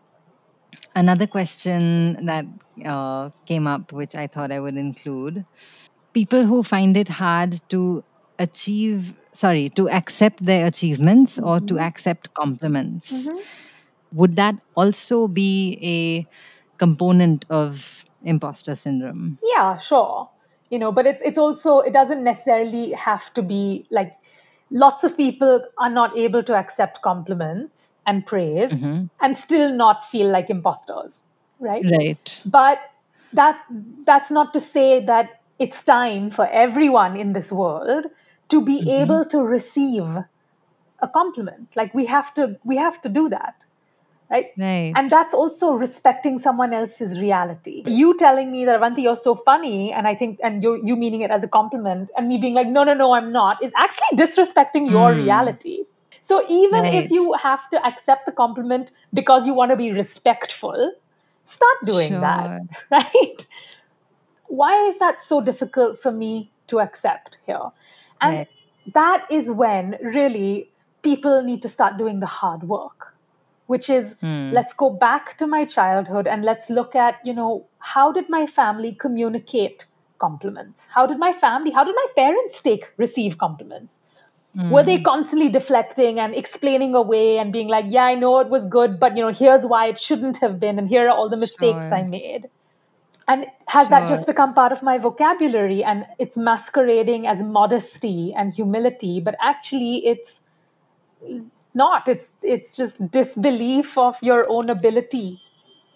another 0.95 1.27
question 1.27 2.25
that 2.27 2.45
uh, 2.85 3.31
came 3.47 3.67
up, 3.67 3.93
which 3.93 4.15
I 4.15 4.27
thought 4.27 4.53
I 4.53 4.61
would 4.61 4.77
include: 4.77 5.45
people 6.13 6.45
who 6.47 6.63
find 6.63 6.97
it 6.97 7.09
hard 7.09 7.61
to 7.71 8.05
achieve, 8.39 9.15
sorry, 9.33 9.69
to 9.71 9.89
accept 9.91 10.45
their 10.45 10.67
achievements 10.67 11.39
or 11.39 11.61
to 11.61 11.79
accept 11.79 12.33
compliments 12.35 13.29
would 14.13 14.37
that 14.37 14.57
also 14.75 15.29
be 15.29 15.79
a 15.83 16.27
component 16.79 17.45
of 17.51 18.05
imposter 18.23 18.75
syndrome? 18.75 19.39
Yeah, 19.43 19.77
sure. 19.77 20.29
You 20.71 20.79
know, 20.79 20.93
but 20.93 21.07
it's 21.07 21.23
it's 21.23 21.39
also 21.39 21.81
it 21.81 21.93
doesn't 21.93 22.23
necessarily 22.23 22.93
have 22.93 23.33
to 23.35 23.43
be 23.43 23.87
like 23.91 24.13
lots 24.71 25.05
of 25.05 25.17
people 25.17 25.65
are 25.79 25.91
not 25.91 26.17
able 26.17 26.43
to 26.45 26.55
accept 26.55 27.03
compliments 27.03 27.93
and 28.07 28.25
praise 28.25 28.73
mm-hmm. 28.73 29.07
and 29.21 29.37
still 29.37 29.73
not 29.73 30.05
feel 30.05 30.31
like 30.31 30.49
imposters, 30.51 31.23
right? 31.59 31.85
Right. 31.99 32.41
But 32.45 32.79
that 33.33 33.61
that's 34.05 34.31
not 34.31 34.53
to 34.55 34.61
say 34.61 35.05
that 35.05 35.41
it's 35.59 35.85
time 35.85 36.31
for 36.31 36.47
everyone 36.49 37.17
in 37.17 37.33
this 37.33 37.53
world 37.53 38.07
to 38.49 38.65
be 38.65 38.81
mm-hmm. 38.81 39.03
able 39.03 39.25
to 39.27 39.43
receive 39.43 40.07
a 41.03 41.09
compliment. 41.09 41.69
Like 41.77 41.95
we 41.95 42.07
have 42.07 42.33
to 42.35 42.59
we 42.65 42.77
have 42.77 43.01
to 43.03 43.09
do 43.09 43.29
that. 43.29 43.55
Right? 44.31 44.47
Right. 44.57 44.93
And 44.95 45.11
that's 45.11 45.35
also 45.35 45.73
respecting 45.73 46.39
someone 46.39 46.73
else's 46.73 47.21
reality. 47.21 47.83
You 47.87 48.17
telling 48.17 48.53
me 48.53 48.65
that 48.65 48.77
Avanti, 48.77 49.03
you're 49.03 49.17
so 49.17 49.35
funny, 49.35 49.93
and 49.93 50.07
I 50.07 50.15
think, 50.15 50.39
and 50.43 50.63
you 50.63 50.81
you 50.85 50.97
meaning 50.97 51.23
it 51.23 51.31
as 51.33 51.43
a 51.43 51.49
compliment, 51.49 52.11
and 52.17 52.29
me 52.29 52.39
being 52.39 52.55
like, 52.55 52.69
no, 52.69 52.85
no, 52.85 52.95
no, 52.95 53.13
I'm 53.13 53.33
not, 53.33 53.63
is 53.63 53.73
actually 53.77 54.17
disrespecting 54.17 54.89
your 54.89 55.13
hmm. 55.13 55.19
reality. 55.19 55.85
So 56.21 56.45
even 56.49 56.85
if 56.87 57.11
you 57.11 57.33
have 57.35 57.69
to 57.71 57.85
accept 57.85 58.27
the 58.27 58.33
compliment 58.33 58.93
because 59.13 59.47
you 59.47 59.55
want 59.55 59.71
to 59.71 59.77
be 59.77 59.91
respectful, 59.91 60.93
start 61.45 61.77
doing 61.85 62.21
that, 62.21 62.61
right? 62.91 63.47
Why 64.47 64.87
is 64.87 64.99
that 64.99 65.19
so 65.19 65.41
difficult 65.41 65.99
for 65.99 66.13
me 66.13 66.53
to 66.69 66.81
accept 66.81 67.39
here? 67.47 67.71
And 68.21 68.37
Right. 68.37 68.49
that 68.95 69.27
is 69.31 69.51
when 69.51 69.97
really 70.03 70.71
people 71.03 71.43
need 71.43 71.63
to 71.63 71.69
start 71.69 71.97
doing 71.97 72.21
the 72.21 72.27
hard 72.27 72.65
work, 72.65 73.17
which 73.73 73.89
is 73.95 74.15
Hmm. 74.21 74.51
let's 74.59 74.75
go 74.83 74.91
back 75.05 75.37
to 75.41 75.47
my 75.55 75.65
childhood 75.75 76.29
and 76.35 76.45
let's 76.51 76.71
look 76.79 76.95
at, 77.07 77.21
you 77.31 77.35
know, 77.41 77.51
how 77.95 78.07
did 78.19 78.29
my 78.37 78.47
family 78.55 78.93
communicate 79.07 79.87
compliments? 80.25 80.89
How 80.95 81.07
did 81.13 81.19
my 81.19 81.33
family, 81.45 81.71
how 81.79 81.85
did 81.91 81.95
my 82.03 82.07
parents 82.17 82.63
take 82.69 82.93
receive 83.05 83.39
compliments? 83.45 83.95
Were 84.69 84.83
they 84.85 84.99
constantly 84.99 85.49
deflecting 85.49 86.19
and 86.21 86.35
explaining 86.35 86.95
away 86.95 87.39
and 87.39 87.53
being 87.53 87.69
like, 87.69 87.87
yeah, 87.89 88.05
I 88.05 88.15
know 88.15 88.39
it 88.41 88.49
was 88.49 88.67
good, 88.67 88.99
but 89.01 89.17
you 89.17 89.23
know, 89.23 89.33
here's 89.33 89.67
why 89.67 89.87
it 89.87 90.01
shouldn't 90.01 90.39
have 90.39 90.59
been, 90.61 90.79
and 90.79 90.89
here 90.89 91.07
are 91.09 91.11
all 91.17 91.29
the 91.29 91.37
mistakes 91.37 91.93
I 91.93 92.03
made. 92.03 92.49
And 93.29 93.47
has 93.69 93.89
that 93.91 94.07
just 94.09 94.27
become 94.27 94.55
part 94.55 94.73
of 94.73 94.83
my 94.83 94.99
vocabulary 94.99 95.85
and 95.85 96.07
it's 96.19 96.37
masquerading 96.37 97.27
as 97.27 97.43
modesty 97.43 98.35
and 98.37 98.53
humility, 98.53 99.21
but 99.21 99.37
actually 99.41 100.07
it's 100.07 100.41
not. 101.75 102.09
It's 102.09 102.33
it's 102.43 102.77
just 102.77 103.11
disbelief 103.11 103.97
of 103.99 104.17
your 104.23 104.45
own 104.49 104.71
ability. 104.71 105.39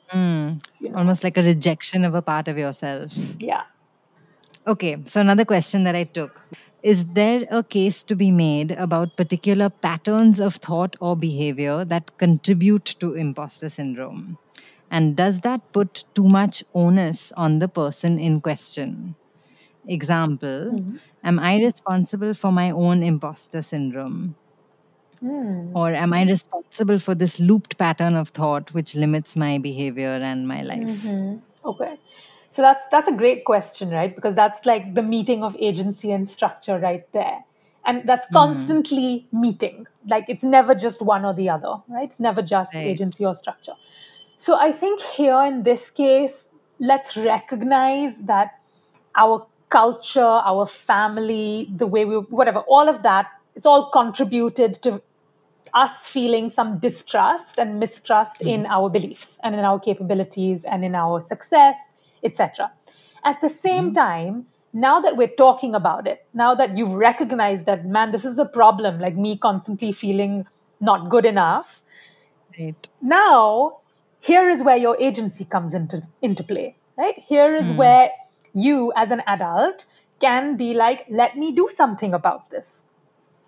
Hmm. 0.09 0.55
You 0.81 0.91
know. 0.91 0.99
Almost 0.99 1.25
like 1.25 1.37
a 1.37 1.43
rejection 1.43 2.05
of 2.05 2.15
a 2.15 2.23
part 2.23 2.49
of 2.49 2.59
yourself. 2.59 3.13
Yeah. 3.39 3.65
Okay, 4.67 4.97
so 5.05 5.21
another 5.21 5.45
question 5.45 5.85
that 5.85 5.95
I 5.95 6.05
took 6.05 6.43
is 6.83 7.07
there 7.07 7.47
a 7.51 7.63
case 7.63 8.03
to 8.05 8.15
be 8.15 8.31
made 8.31 8.73
about 8.73 9.17
particular 9.17 9.71
patterns 9.71 10.39
of 10.39 10.57
thought 10.57 10.97
or 11.01 11.17
behavior 11.17 11.85
that 11.87 12.17
contribute 12.19 12.95
to 13.01 13.15
imposter 13.15 13.71
syndrome? 13.71 14.37
And 14.91 15.17
does 15.17 15.41
that 15.41 15.61
put 15.73 16.05
too 16.15 16.29
much 16.29 16.63
onus 16.75 17.33
on 17.37 17.59
the 17.59 17.69
person 17.69 18.19
in 18.19 18.41
question? 18.41 19.17
Example 19.87 20.73
Mhm. 20.73 21.01
Am 21.25 21.39
I 21.41 21.57
responsible 21.59 22.35
for 22.35 22.53
my 22.53 22.71
own 22.71 23.03
imposter 23.03 23.63
syndrome? 23.63 24.37
Hmm. 25.21 25.75
Or 25.75 25.93
am 25.95 26.13
I 26.13 26.23
responsible 26.25 26.99
for 26.99 27.15
this 27.15 27.41
looped 27.41 27.79
pattern 27.79 28.15
of 28.15 28.29
thought 28.31 28.73
which 28.75 28.95
limits 28.95 29.37
my 29.37 29.59
behavior 29.59 30.09
and 30.23 30.47
my 30.47 30.63
life? 30.63 31.13
Mhm. 31.13 31.43
Okay. 31.65 31.99
So 32.49 32.63
that's 32.63 32.87
that's 32.89 33.09
a 33.09 33.13
great 33.13 33.45
question, 33.45 33.91
right? 33.91 34.15
Because 34.15 34.35
that's 34.35 34.65
like 34.67 34.95
the 34.95 35.03
meeting 35.03 35.43
of 35.43 35.57
agency 35.59 36.11
and 36.13 36.29
structure 36.29 36.79
right 36.79 37.11
there. 37.13 37.45
And 37.85 38.07
that's 38.09 38.27
Hmm. 38.29 38.35
constantly 38.35 39.27
meeting. 39.33 39.87
Like 40.09 40.25
it's 40.29 40.45
never 40.45 40.75
just 40.75 41.03
one 41.03 41.25
or 41.25 41.35
the 41.35 41.51
other, 41.51 41.75
right? 41.89 42.05
It's 42.11 42.21
never 42.21 42.43
just 42.43 42.75
Right. 42.75 42.85
agency 42.85 43.25
or 43.25 43.35
structure. 43.35 43.75
So 44.37 44.57
I 44.59 44.73
think 44.73 45.01
here 45.01 45.41
in 45.43 45.63
this 45.63 45.91
case, 45.91 46.51
let's 46.81 47.17
recognize 47.17 48.19
that 48.21 48.53
our 49.17 49.47
culture, 49.69 50.23
our 50.51 50.67
family, 50.67 51.69
the 51.75 51.87
way 51.87 52.05
we, 52.05 52.17
whatever, 52.17 52.61
all 52.61 52.89
of 52.89 53.03
that, 53.03 53.27
it's 53.55 53.67
all 53.67 53.91
contributed 53.91 54.75
to 54.83 55.03
us 55.73 56.07
feeling 56.09 56.51
some 56.51 56.79
distrust 56.79 57.59
and 57.59 57.81
mistrust 57.81 58.43
in 58.43 58.63
mm-hmm. 58.63 58.73
our 58.73 58.89
beliefs 58.91 59.39
and 59.43 59.55
in 59.55 59.65
our 59.65 59.81
capabilities 59.81 60.65
and 60.65 60.85
in 60.85 60.95
our 60.95 61.21
success, 61.21 61.79
etc. 62.23 62.71
At 63.25 63.41
the 63.41 63.49
same 63.49 63.87
mm-hmm. 63.87 63.93
time, 63.93 64.47
now 64.73 65.01
that 65.01 65.17
we're 65.17 65.29
talking 65.29 65.75
about 65.75 66.07
it, 66.07 66.27
now 66.35 66.55
that 66.55 66.77
you've 66.77 66.93
recognized 66.93 67.65
that, 67.67 67.87
man, 67.87 68.13
this 68.13 68.25
is 68.25 68.39
a 68.39 68.45
problem, 68.45 68.99
like 68.99 69.17
me 69.17 69.37
constantly 69.37 69.93
feeling 69.93 70.47
not 70.81 71.09
good 71.09 71.25
enough, 71.25 71.81
Right. 72.57 72.89
now 73.03 73.79
here 74.21 74.49
is 74.49 74.63
where 74.63 74.77
your 74.77 74.97
agency 75.01 75.45
comes 75.45 75.75
into 75.75 76.07
into 76.23 76.45
play 76.45 76.77
right? 76.97 77.19
Here 77.19 77.55
is 77.55 77.67
mm-hmm. 77.67 77.77
where 77.77 78.11
you 78.55 78.93
as 78.97 79.11
an 79.11 79.23
adult 79.27 79.87
can 80.21 80.57
be 80.57 80.75
like 80.75 81.07
let 81.09 81.37
me 81.37 81.53
do 81.53 81.69
something 81.73 82.15
about 82.15 82.51
this 82.51 82.85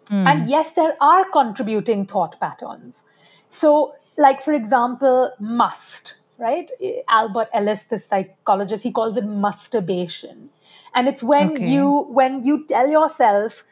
Hmm. 0.09 0.25
and 0.27 0.49
yes 0.49 0.73
there 0.73 0.95
are 1.01 1.25
contributing 1.31 2.07
thought 2.07 2.39
patterns 2.41 3.03
so 3.49 3.95
like 4.17 4.43
for 4.43 4.53
example 4.53 5.31
must 5.41 6.15
right 6.39 6.71
albert 7.09 7.49
ellis 7.53 7.85
the 7.85 7.99
psychologist 7.99 8.83
he 8.83 8.93
calls 8.93 9.17
it 9.17 9.25
musturbation 9.25 10.49
and 10.95 11.09
it's 11.09 11.23
when 11.23 11.57
Okay. 11.57 11.69
you 11.71 12.07
when 12.21 12.43
you 12.45 12.65
tell 12.67 12.89
yourself 12.89 13.65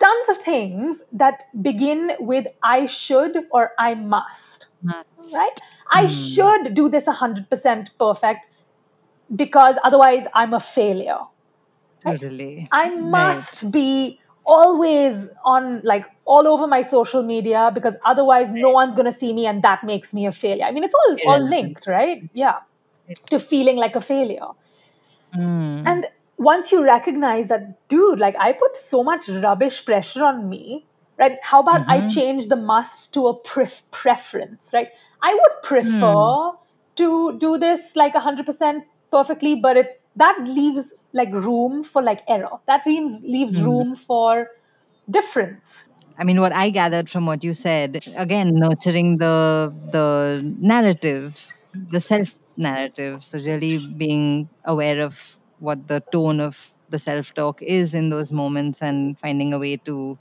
tons 0.00 0.28
of 0.28 0.36
things 0.38 1.02
that 1.12 1.44
begin 1.62 2.12
with 2.20 2.46
i 2.62 2.84
should 2.86 3.38
or 3.50 3.70
i 3.78 3.94
must 3.94 4.68
Must. 4.82 5.34
right? 5.34 5.60
I 5.92 6.06
hmm. 6.06 6.06
should 6.06 6.74
do 6.74 6.88
this 6.88 7.06
100% 7.06 7.90
perfect 7.98 8.46
because 9.34 9.76
otherwise 9.84 10.26
I'm 10.34 10.52
a 10.54 10.60
failure. 10.60 11.18
Totally. 12.00 12.70
I 12.72 12.88
Right. 12.88 12.98
must 12.98 13.70
be 13.70 14.21
always 14.46 15.30
on 15.44 15.80
like 15.82 16.04
all 16.24 16.46
over 16.46 16.66
my 16.66 16.80
social 16.80 17.22
media 17.22 17.70
because 17.74 17.96
otherwise 18.04 18.48
no 18.50 18.70
one's 18.70 18.94
going 18.94 19.06
to 19.06 19.12
see 19.12 19.32
me 19.32 19.46
and 19.46 19.62
that 19.62 19.84
makes 19.84 20.12
me 20.12 20.26
a 20.26 20.32
failure. 20.32 20.64
I 20.64 20.72
mean 20.72 20.84
it's 20.84 20.94
all 20.94 21.16
all 21.26 21.48
linked, 21.48 21.86
right? 21.86 22.28
Yeah. 22.32 22.58
To 23.30 23.38
feeling 23.38 23.76
like 23.76 23.96
a 23.96 24.00
failure. 24.00 24.48
Mm. 25.36 25.86
And 25.86 26.06
once 26.38 26.72
you 26.72 26.84
recognize 26.84 27.48
that, 27.48 27.88
dude, 27.88 28.18
like 28.18 28.36
I 28.38 28.52
put 28.52 28.76
so 28.76 29.02
much 29.02 29.28
rubbish 29.28 29.84
pressure 29.84 30.24
on 30.24 30.48
me, 30.48 30.86
right? 31.18 31.38
How 31.42 31.60
about 31.60 31.88
I 31.88 32.06
change 32.06 32.48
the 32.48 32.56
must 32.56 33.14
to 33.14 33.28
a 33.28 33.34
pref- 33.34 33.82
preference, 33.90 34.70
right? 34.72 34.88
I 35.22 35.34
would 35.34 35.62
prefer 35.62 36.52
to 36.96 37.38
do 37.38 37.58
this 37.58 37.96
like 37.96 38.14
100% 38.14 38.82
perfectly, 39.10 39.56
but 39.56 39.76
it 39.76 40.00
that 40.16 40.36
leaves 40.44 40.92
like 41.12 41.32
room 41.32 41.82
for 41.82 42.02
like 42.02 42.22
error. 42.28 42.50
That 42.66 42.86
leaves 42.86 43.22
leaves 43.22 43.62
room 43.62 43.96
for 43.96 44.48
difference. 45.10 45.86
I 46.18 46.24
mean, 46.24 46.40
what 46.40 46.52
I 46.52 46.70
gathered 46.70 47.08
from 47.08 47.26
what 47.26 47.42
you 47.42 47.52
said, 47.54 48.00
again, 48.16 48.50
nurturing 48.54 49.18
the 49.18 49.70
the 49.92 50.40
narrative, 50.60 51.46
the 51.74 52.00
self 52.00 52.34
narrative. 52.56 53.24
So 53.24 53.38
really 53.38 53.78
being 53.96 54.48
aware 54.64 55.00
of 55.00 55.36
what 55.58 55.86
the 55.88 56.02
tone 56.12 56.40
of 56.40 56.74
the 56.88 56.98
self 56.98 57.32
talk 57.34 57.62
is 57.62 57.94
in 57.94 58.10
those 58.10 58.32
moments 58.32 58.82
and 58.82 59.18
finding 59.18 59.52
a 59.52 59.58
way 59.58 59.76
to 59.86 60.18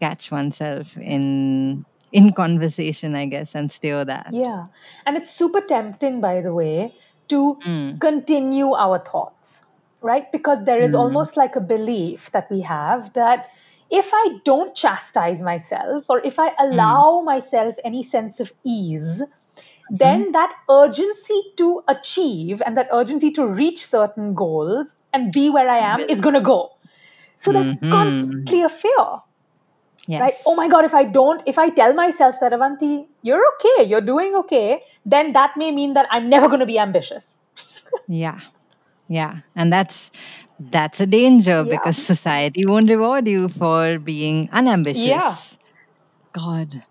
catch 0.00 0.30
oneself 0.30 0.96
in 0.98 1.84
in 2.12 2.32
conversation, 2.32 3.14
I 3.14 3.26
guess, 3.26 3.54
and 3.54 3.70
steer 3.70 4.04
that. 4.04 4.32
Yeah. 4.32 4.66
And 5.06 5.16
it's 5.16 5.30
super 5.30 5.60
tempting, 5.60 6.20
by 6.20 6.40
the 6.40 6.54
way, 6.54 6.94
to 7.28 7.58
Mm. 7.66 8.00
continue 8.00 8.72
our 8.74 8.98
thoughts, 8.98 9.66
right? 10.02 10.30
Because 10.32 10.64
there 10.64 10.80
is 10.80 10.94
Mm. 10.94 10.98
almost 10.98 11.36
like 11.36 11.56
a 11.56 11.60
belief 11.60 12.30
that 12.32 12.50
we 12.50 12.60
have 12.62 13.12
that 13.14 13.46
if 13.90 14.10
I 14.14 14.38
don't 14.44 14.74
chastise 14.74 15.42
myself 15.42 16.04
or 16.08 16.20
if 16.24 16.38
I 16.38 16.52
allow 16.58 17.22
myself 17.22 17.74
any 17.84 18.02
sense 18.02 18.40
of 18.40 18.52
ease, 18.64 19.22
then 19.90 20.32
that 20.32 20.54
urgency 20.70 21.42
to 21.58 21.82
achieve 21.88 22.62
and 22.64 22.76
that 22.76 22.88
urgency 22.92 23.30
to 23.32 23.46
reach 23.46 23.84
certain 23.86 24.34
goals 24.34 24.96
and 25.12 25.32
be 25.32 25.50
where 25.50 25.68
I 25.68 25.78
am 25.78 26.04
is 26.08 26.20
going 26.20 26.34
to 26.34 26.40
go. 26.40 26.70
So 27.36 27.52
there's 27.52 27.70
Mhm. 27.70 27.90
constantly 27.90 28.62
a 28.62 28.68
fear 28.68 29.06
Yes. 30.08 30.20
right? 30.20 30.34
Oh 30.46 30.56
my 30.56 30.68
God, 30.68 30.84
if 30.84 30.94
I 30.94 31.04
don't, 31.04 31.42
if 31.46 31.58
I 31.58 31.70
tell 31.70 31.94
myself 31.94 32.36
that, 32.40 32.52
Avanti, 32.52 33.08
you're 33.22 33.42
okay, 33.54 33.84
you're 33.84 34.00
doing 34.00 34.34
okay, 34.36 34.80
then 35.04 35.32
that 35.32 35.56
may 35.56 35.70
mean 35.70 35.94
that 35.94 36.06
I'm 36.10 36.28
never 36.28 36.48
going 36.48 36.60
to 36.60 36.66
be 36.66 36.78
ambitious. 36.78 37.38
Yeah. 38.08 38.40
Yeah. 39.10 39.40
And 39.56 39.72
that's 39.72 40.10
that's 40.58 41.00
a 41.00 41.06
danger 41.06 41.64
Yeah. 41.66 41.76
because 41.76 41.96
society 41.98 42.64
won't 42.66 42.88
reward 42.88 43.28
you 43.28 43.48
for 43.50 43.98
being 43.98 44.48
unambitious. 44.52 45.04
yeah. 45.04 45.34
God. 46.32 46.82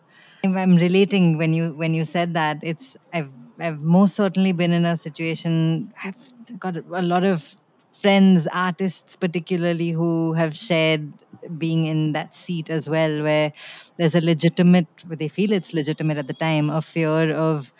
I'm, 0.43 0.57
I'm 0.57 0.75
relating 0.77 1.37
when 1.37 1.53
you 1.53 1.73
when 1.73 1.93
you 1.93 2.05
said 2.05 2.33
that 2.35 2.59
it's 2.61 2.97
I've 3.13 3.31
I've 3.59 3.81
most 3.81 4.15
certainly 4.15 4.53
been 4.53 4.71
in 4.71 4.85
a 4.85 4.95
situation 4.97 5.93
I've 6.03 6.17
got 6.59 6.77
a 6.77 7.01
lot 7.01 7.23
of 7.25 7.55
friends 8.01 8.47
artists 8.53 9.15
particularly 9.17 9.91
who 9.91 10.33
have 10.33 10.55
shared 10.55 11.11
being 11.57 11.85
in 11.85 12.13
that 12.13 12.35
seat 12.35 12.69
as 12.69 12.89
well 12.89 13.21
where 13.23 13.51
there's 13.97 14.15
a 14.15 14.21
legitimate 14.21 14.87
they 15.09 15.27
feel 15.27 15.51
it's 15.51 15.73
legitimate 15.73 16.17
at 16.17 16.27
the 16.27 16.33
time 16.33 16.69
a 16.69 16.81
fear 16.81 17.33
of 17.35 17.73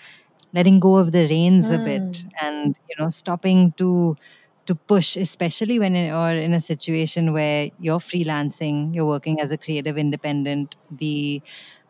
letting 0.53 0.79
go 0.79 0.95
of 0.95 1.11
the 1.11 1.27
reins 1.27 1.69
a 1.71 1.79
bit 1.79 2.25
and 2.41 2.77
you 2.87 2.95
know 2.99 3.09
stopping 3.09 3.73
to 3.77 4.15
to 4.65 4.75
push 4.75 5.15
especially 5.17 5.79
when 5.79 5.95
you're 5.95 6.37
in 6.47 6.53
a 6.53 6.59
situation 6.59 7.33
where 7.33 7.69
you're 7.79 7.99
freelancing 7.99 8.93
you're 8.93 9.05
working 9.07 9.39
as 9.41 9.51
a 9.51 9.57
creative 9.57 9.97
independent 9.97 10.75
the 10.89 11.41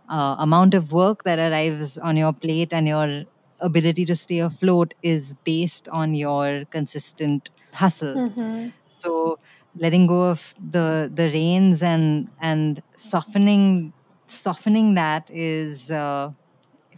uh, 0.10 0.36
amount 0.40 0.74
of 0.74 0.92
work 0.92 1.24
that 1.24 1.40
arrives 1.40 1.98
on 1.98 2.18
your 2.18 2.34
plate 2.34 2.74
and 2.74 2.88
your 2.88 3.24
ability 3.60 4.06
to 4.06 4.16
stay 4.16 4.40
afloat 4.40 4.94
is 5.02 5.34
based 5.44 5.88
on 5.90 6.14
your 6.14 6.66
consistent 6.72 7.50
hustle. 7.74 8.22
So 8.88 9.38
letting 9.76 10.08
go 10.08 10.24
of 10.30 10.54
the 10.60 11.12
the 11.14 11.30
reins 11.30 11.82
and 11.82 12.30
and 12.40 12.82
softening 12.96 13.94
softening 14.28 14.96
that 14.96 15.30
is 15.32 15.92
uh, 15.92 16.32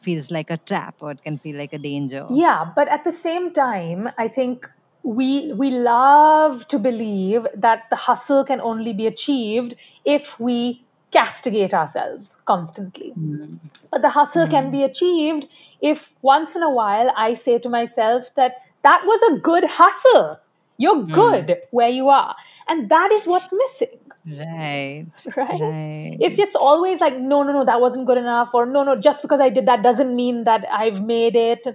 feels 0.02 0.32
like 0.32 0.50
a 0.50 0.58
trap 0.58 0.96
or 1.00 1.12
it 1.12 1.24
can 1.24 1.38
feel 1.38 1.58
like 1.58 1.74
a 1.74 1.78
danger. 1.78 2.26
Yeah, 2.30 2.66
but 2.76 2.88
at 2.88 3.04
the 3.04 3.12
same 3.12 3.52
time, 3.54 4.10
I 4.18 4.28
think 4.28 4.70
we 5.04 5.52
we 5.54 5.72
love 5.72 6.68
to 6.68 6.78
believe 6.78 7.48
that 7.56 7.90
the 7.90 7.96
hustle 7.96 8.44
can 8.44 8.62
only 8.62 8.94
be 8.94 9.08
achieved 9.08 9.76
if 10.06 10.40
we 10.40 10.84
castigate 11.12 11.74
ourselves 11.74 12.38
constantly. 12.46 13.14
Mm. 13.20 13.60
But 13.92 14.02
the 14.02 14.10
hustle 14.10 14.48
can 14.48 14.72
be 14.72 14.84
achieved 14.84 15.48
if 15.82 16.12
once 16.22 16.56
in 16.56 16.64
a 16.64 16.72
while 16.72 17.12
I 17.18 17.34
say 17.34 17.60
to 17.60 17.70
myself 17.70 18.34
that 18.36 18.56
that 18.84 19.04
was 19.06 19.22
a 19.32 19.40
good 19.40 19.66
hustle. 19.66 20.38
You're 20.82 21.04
good 21.06 21.58
where 21.72 21.90
you 21.90 22.10
are. 22.10 22.36
And 22.68 22.90
that 22.90 23.12
is 23.12 23.28
what's 23.28 23.52
missing, 23.54 24.00
Right. 24.26 25.08
right? 25.38 25.60
Right. 25.60 26.18
If 26.20 26.40
it's 26.40 26.56
always 26.56 27.02
like, 27.02 27.18
no, 27.18 27.44
no, 27.44 27.52
no, 27.54 27.66
that 27.66 27.82
wasn't 27.82 28.08
good 28.08 28.18
enough, 28.18 28.54
or 28.54 28.66
no, 28.66 28.84
no, 28.84 28.96
just 29.00 29.22
because 29.22 29.40
I 29.40 29.50
did 29.50 29.66
that 29.68 29.84
doesn't 29.84 30.16
mean 30.16 30.44
that 30.46 30.66
I've 30.72 31.04
made 31.04 31.36
it. 31.36 31.68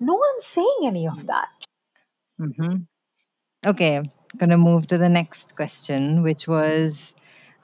No 0.00 0.14
one's 0.14 0.46
saying 0.46 0.80
any 0.84 1.06
of 1.08 1.26
that. 1.26 1.48
Mm-hmm. 2.40 2.76
Okay, 3.66 4.02
gonna 4.38 4.58
move 4.58 4.86
to 4.88 4.98
the 4.98 5.08
next 5.08 5.56
question, 5.56 6.22
which 6.22 6.46
was 6.48 7.14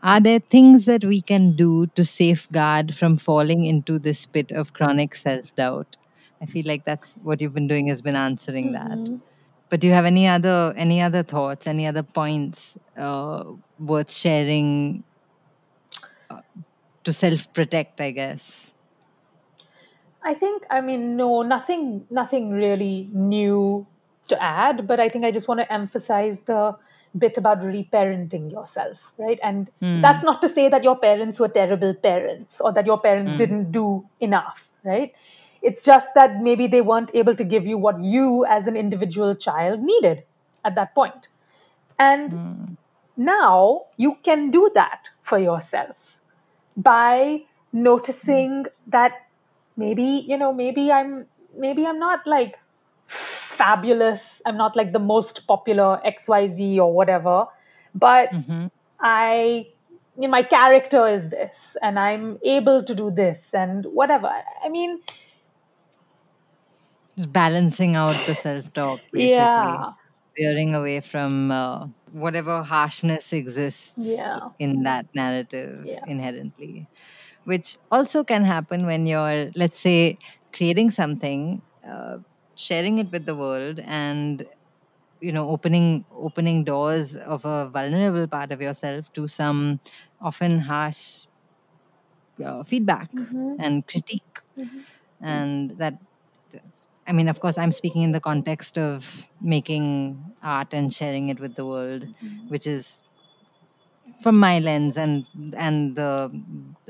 Are 0.02 0.20
there 0.20 0.40
things 0.40 0.87
that 0.87 1.05
we 1.05 1.20
can 1.22 1.57
do 1.57 1.87
to 1.96 2.05
safeguard 2.05 2.94
from 2.94 3.16
falling 3.16 3.64
into 3.64 3.98
this 3.98 4.26
pit 4.26 4.52
of 4.52 4.72
chronic 4.74 5.14
self 5.14 5.55
doubt? 5.57 5.96
I 6.42 6.46
feel 6.46 6.66
like 6.66 6.85
that's 6.85 7.16
what 7.22 7.40
you've 7.40 7.55
been 7.55 7.68
doing 7.68 7.88
has 7.88 8.02
been 8.02 8.16
answering 8.16 8.72
that. 8.72 8.98
But 9.72 9.80
do 9.80 9.87
you 9.87 9.94
have 9.94 10.04
any 10.04 10.28
other 10.28 10.74
any 10.76 11.00
other 11.00 11.22
thoughts, 11.22 11.66
any 11.66 11.87
other 11.87 12.02
points 12.02 12.76
uh, 12.94 13.44
worth 13.78 14.12
sharing 14.12 15.02
uh, 16.28 16.42
to 17.04 17.12
self 17.14 17.50
protect? 17.54 17.98
I 17.98 18.11
guess. 18.11 18.72
I 20.22 20.35
think, 20.35 20.66
I 20.68 20.82
mean, 20.82 21.16
no, 21.16 21.40
nothing, 21.40 22.06
nothing 22.11 22.50
really 22.50 23.08
new 23.12 23.87
to 24.28 24.40
add, 24.42 24.87
but 24.87 25.00
I 25.00 25.08
think 25.08 25.24
I 25.24 25.30
just 25.30 25.48
want 25.48 25.61
to 25.61 25.72
emphasize 25.72 26.40
the 26.40 26.76
bit 27.16 27.38
about 27.38 27.61
reparenting 27.61 28.52
yourself, 28.52 29.12
right? 29.16 29.40
And 29.42 29.70
that's 29.80 30.22
not 30.22 30.42
to 30.42 30.48
say 30.48 30.68
that 30.68 30.85
your 30.85 30.96
parents 30.98 31.40
were 31.40 31.48
terrible 31.48 31.94
parents 31.94 32.61
or 32.61 32.72
that 32.72 32.85
your 32.87 33.00
parents 33.00 33.35
didn't 33.35 33.72
do 33.72 34.04
enough, 34.20 34.68
right? 34.85 35.12
It's 35.62 35.85
just 35.85 36.14
that 36.14 36.40
maybe 36.40 36.66
they 36.66 36.81
weren't 36.81 37.11
able 37.14 37.35
to 37.37 37.44
give 37.44 37.66
you 37.66 37.79
what 37.79 37.98
you 38.03 38.44
as 38.46 38.66
an 38.66 38.77
individual 38.77 39.35
child 39.35 39.81
needed 39.81 40.25
at 40.64 40.75
that 40.75 40.94
point. 40.94 41.29
And 41.98 42.35
now 43.16 43.83
you 43.96 44.16
can 44.22 44.51
do 44.51 44.70
that 44.75 45.09
for 45.20 45.38
yourself 45.38 46.20
by 46.77 47.42
noticing 47.72 48.66
that 48.87 49.12
maybe 49.77 50.25
you 50.27 50.37
know 50.37 50.53
maybe 50.53 50.92
i'm 50.92 51.27
maybe 51.57 51.87
i'm 51.87 51.98
not 51.98 52.27
like 52.27 52.59
fabulous 53.07 54.42
i'm 54.46 54.57
not 54.57 54.77
like 54.77 54.92
the 54.92 54.98
most 54.98 55.46
popular 55.46 56.01
xyz 56.05 56.79
or 56.79 56.92
whatever 56.92 57.46
but 57.94 58.31
Mhm. 58.31 58.70
i 59.01 59.66
you 60.16 60.22
know, 60.22 60.29
my 60.29 60.42
character 60.42 61.07
is 61.09 61.29
this 61.31 61.77
and 61.83 61.98
i'm 61.98 62.38
able 62.44 62.85
to 62.85 62.94
do 62.94 63.11
this 63.11 63.55
and 63.55 63.85
whatever 64.01 64.33
i 64.64 64.68
mean 64.68 65.01
Just 67.16 67.33
balancing 67.33 67.94
out 67.96 68.25
the 68.25 68.35
self 68.35 68.72
talk, 68.72 69.03
basically. 69.12 69.79
yeah 69.79 69.92
veering 70.38 70.75
away 70.75 71.01
from 71.01 71.51
uh, 71.51 71.87
whatever 72.11 72.62
harshness 72.62 73.33
exists 73.33 73.96
Yeah. 73.96 74.51
in 74.59 74.83
that 74.85 75.07
narrative 75.14 75.85
Yeah. 75.85 76.07
inherently 76.07 76.88
which 77.44 77.77
also 77.90 78.25
can 78.25 78.44
happen 78.44 78.87
when 78.87 79.07
you're 79.07 79.51
let's 79.57 79.81
say 79.81 80.18
creating 80.53 80.90
something 80.90 81.62
uh, 81.87 82.18
sharing 82.57 82.98
it 82.98 83.11
with 83.12 83.27
the 83.27 83.37
world 83.37 83.81
and 83.85 84.44
you 85.20 85.33
know 85.33 85.48
opening 85.51 86.05
opening 86.12 86.64
doors 86.64 87.16
of 87.16 87.44
a 87.44 87.70
vulnerable 87.70 88.27
part 88.29 88.53
of 88.53 88.61
yourself 88.61 89.12
to 89.12 89.27
some 89.29 89.81
often 90.20 90.59
harsh 90.61 91.27
uh, 92.44 92.62
feedback 92.64 93.11
Mhm. 93.12 93.59
and 93.59 93.87
critique 93.87 94.38
Mhm. 94.57 94.85
and 95.20 95.79
that 95.79 95.94
i 97.07 97.12
mean 97.12 97.29
of 97.29 97.41
course 97.41 97.59
i'm 97.59 97.73
speaking 97.73 98.03
in 98.03 98.12
the 98.12 98.21
context 98.21 98.79
of 98.79 99.29
making 99.41 99.87
art 100.43 100.73
and 100.73 100.93
sharing 100.95 101.29
it 101.29 101.41
with 101.41 101.55
the 101.55 101.67
world 101.67 102.07
which 102.49 102.67
is 102.67 103.03
from 104.23 104.38
my 104.38 104.59
lens 104.59 104.97
and 104.97 105.27
and 105.57 105.97
the 105.97 106.31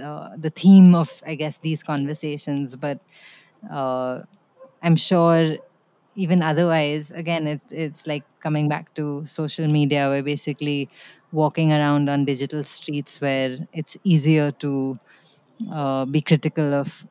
uh, 0.02 0.30
the 0.36 0.50
theme 0.50 0.94
of 0.94 1.22
i 1.26 1.34
guess 1.34 1.58
these 1.58 1.82
conversations. 1.82 2.76
But 2.76 3.00
uh, 3.70 4.22
i'm 4.82 4.96
sure 4.96 5.56
even 6.16 6.42
otherwise 6.42 7.10
again 7.12 7.46
it, 7.46 7.62
it's 7.70 8.06
like 8.06 8.24
coming 8.40 8.68
back 8.68 8.94
to 8.94 9.24
social 9.26 9.68
media 9.68 10.08
where 10.08 10.22
basically 10.22 10.90
walking 11.32 11.72
around 11.72 12.10
on 12.10 12.24
digital 12.24 12.64
streets 12.64 13.20
where 13.20 13.58
it's 13.72 13.96
easier 14.04 14.52
to 14.52 14.98
uh, 15.72 16.04
be 16.06 16.20
critical 16.20 16.74
of 16.74 17.06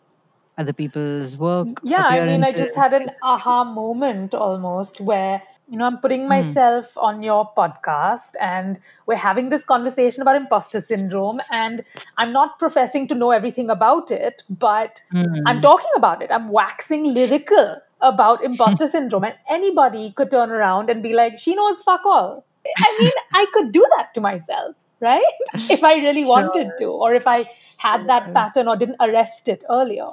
other 0.62 0.74
people's 0.74 1.38
work 1.38 1.82
yeah 1.84 2.06
i 2.18 2.22
mean 2.22 2.44
i 2.44 2.52
just 2.52 2.76
had 2.76 2.94
an 2.94 3.10
aha 3.22 3.64
moment 3.64 4.34
almost 4.34 5.00
where 5.02 5.42
you 5.68 5.78
know 5.78 5.86
i'm 5.86 5.98
putting 6.00 6.28
Hmm. 6.28 6.30
myself 6.30 6.98
on 6.98 7.22
your 7.24 7.42
podcast 7.58 8.40
and 8.40 8.80
we're 9.08 9.22
having 9.24 9.50
this 9.50 9.64
conversation 9.64 10.22
about 10.22 10.36
imposter 10.36 10.82
syndrome 10.82 11.42
and 11.52 11.84
i'm 12.18 12.32
not 12.34 12.58
professing 12.60 13.08
to 13.08 13.16
know 13.16 13.32
everything 13.32 13.70
about 13.70 14.12
it 14.12 14.44
but 14.50 15.02
Hmm. 15.12 15.46
i'm 15.46 15.62
talking 15.62 15.92
about 15.98 16.22
it. 16.22 16.30
I'm 16.32 16.50
waxing 16.50 17.04
lyrical 17.14 17.78
about 18.02 18.44
imposter 18.44 18.88
syndrome 18.96 19.24
and 19.26 19.36
anybody 19.50 20.12
could 20.16 20.32
turn 20.32 20.52
around 20.52 20.90
and 20.90 21.02
be 21.04 21.14
like 21.14 21.38
she 21.40 21.56
knows 21.56 21.82
fuck 21.82 22.02
all. 22.06 22.46
I 22.82 22.96
mean 23.00 23.14
i 23.34 23.46
could 23.54 23.72
do 23.72 23.86
that 23.98 24.14
to 24.16 24.22
myself 24.22 24.76
right? 25.02 25.34
If 25.70 25.84
i 25.84 25.96
really 25.96 26.26
wanted 26.26 26.78
to 26.78 26.86
or 26.86 27.14
if 27.14 27.28
i 27.28 27.50
had 27.78 28.08
that 28.08 28.34
pattern 28.34 28.68
or 28.68 28.76
didn't 28.78 28.98
arrest 29.00 29.48
it 29.50 29.64
earlier 29.70 30.10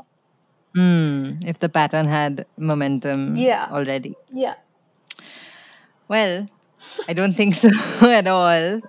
Hmm, 0.78 1.32
if 1.44 1.58
the 1.58 1.68
pattern 1.68 2.06
had 2.06 2.46
momentum 2.56 3.36
Yeah. 3.36 3.66
already. 3.70 4.14
yeah 4.30 4.54
Well, 6.08 6.46
I 7.08 7.12
don't 7.12 7.34
think 7.34 7.54
so 7.54 7.68
at 8.02 8.26
all. 8.26 8.80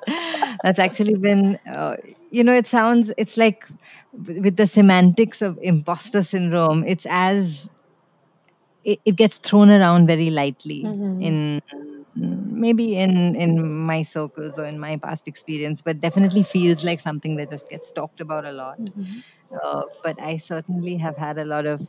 That's 0.63 0.79
actually 0.79 1.15
been, 1.15 1.57
uh, 1.71 1.95
you 2.31 2.43
know, 2.43 2.53
it 2.53 2.67
sounds, 2.67 3.11
it's 3.17 3.37
like 3.37 3.65
with 4.13 4.57
the 4.57 4.67
semantics 4.67 5.41
of 5.41 5.57
imposter 5.61 6.21
syndrome, 6.23 6.83
it's 6.85 7.05
as, 7.09 7.69
it, 8.83 8.99
it 9.05 9.15
gets 9.15 9.37
thrown 9.37 9.69
around 9.69 10.07
very 10.07 10.29
lightly 10.29 10.83
Mhm. 10.85 11.21
in 11.23 11.61
maybe 12.15 12.97
in 12.97 13.35
in 13.35 13.51
my 13.85 14.01
circles 14.01 14.57
or 14.57 14.65
in 14.65 14.79
my 14.79 14.97
past 14.97 15.27
experience 15.27 15.81
but 15.81 15.99
definitely 15.99 16.43
feels 16.43 16.83
like 16.83 16.99
something 16.99 17.35
that 17.37 17.49
just 17.49 17.69
gets 17.69 17.91
talked 17.91 18.19
about 18.19 18.45
a 18.45 18.51
lot 18.51 18.77
uh, 19.63 19.83
but 20.03 20.19
I 20.21 20.37
certainly 20.37 20.97
have 20.97 21.17
had 21.17 21.37
a 21.37 21.45
lot 21.45 21.65
of 21.65 21.87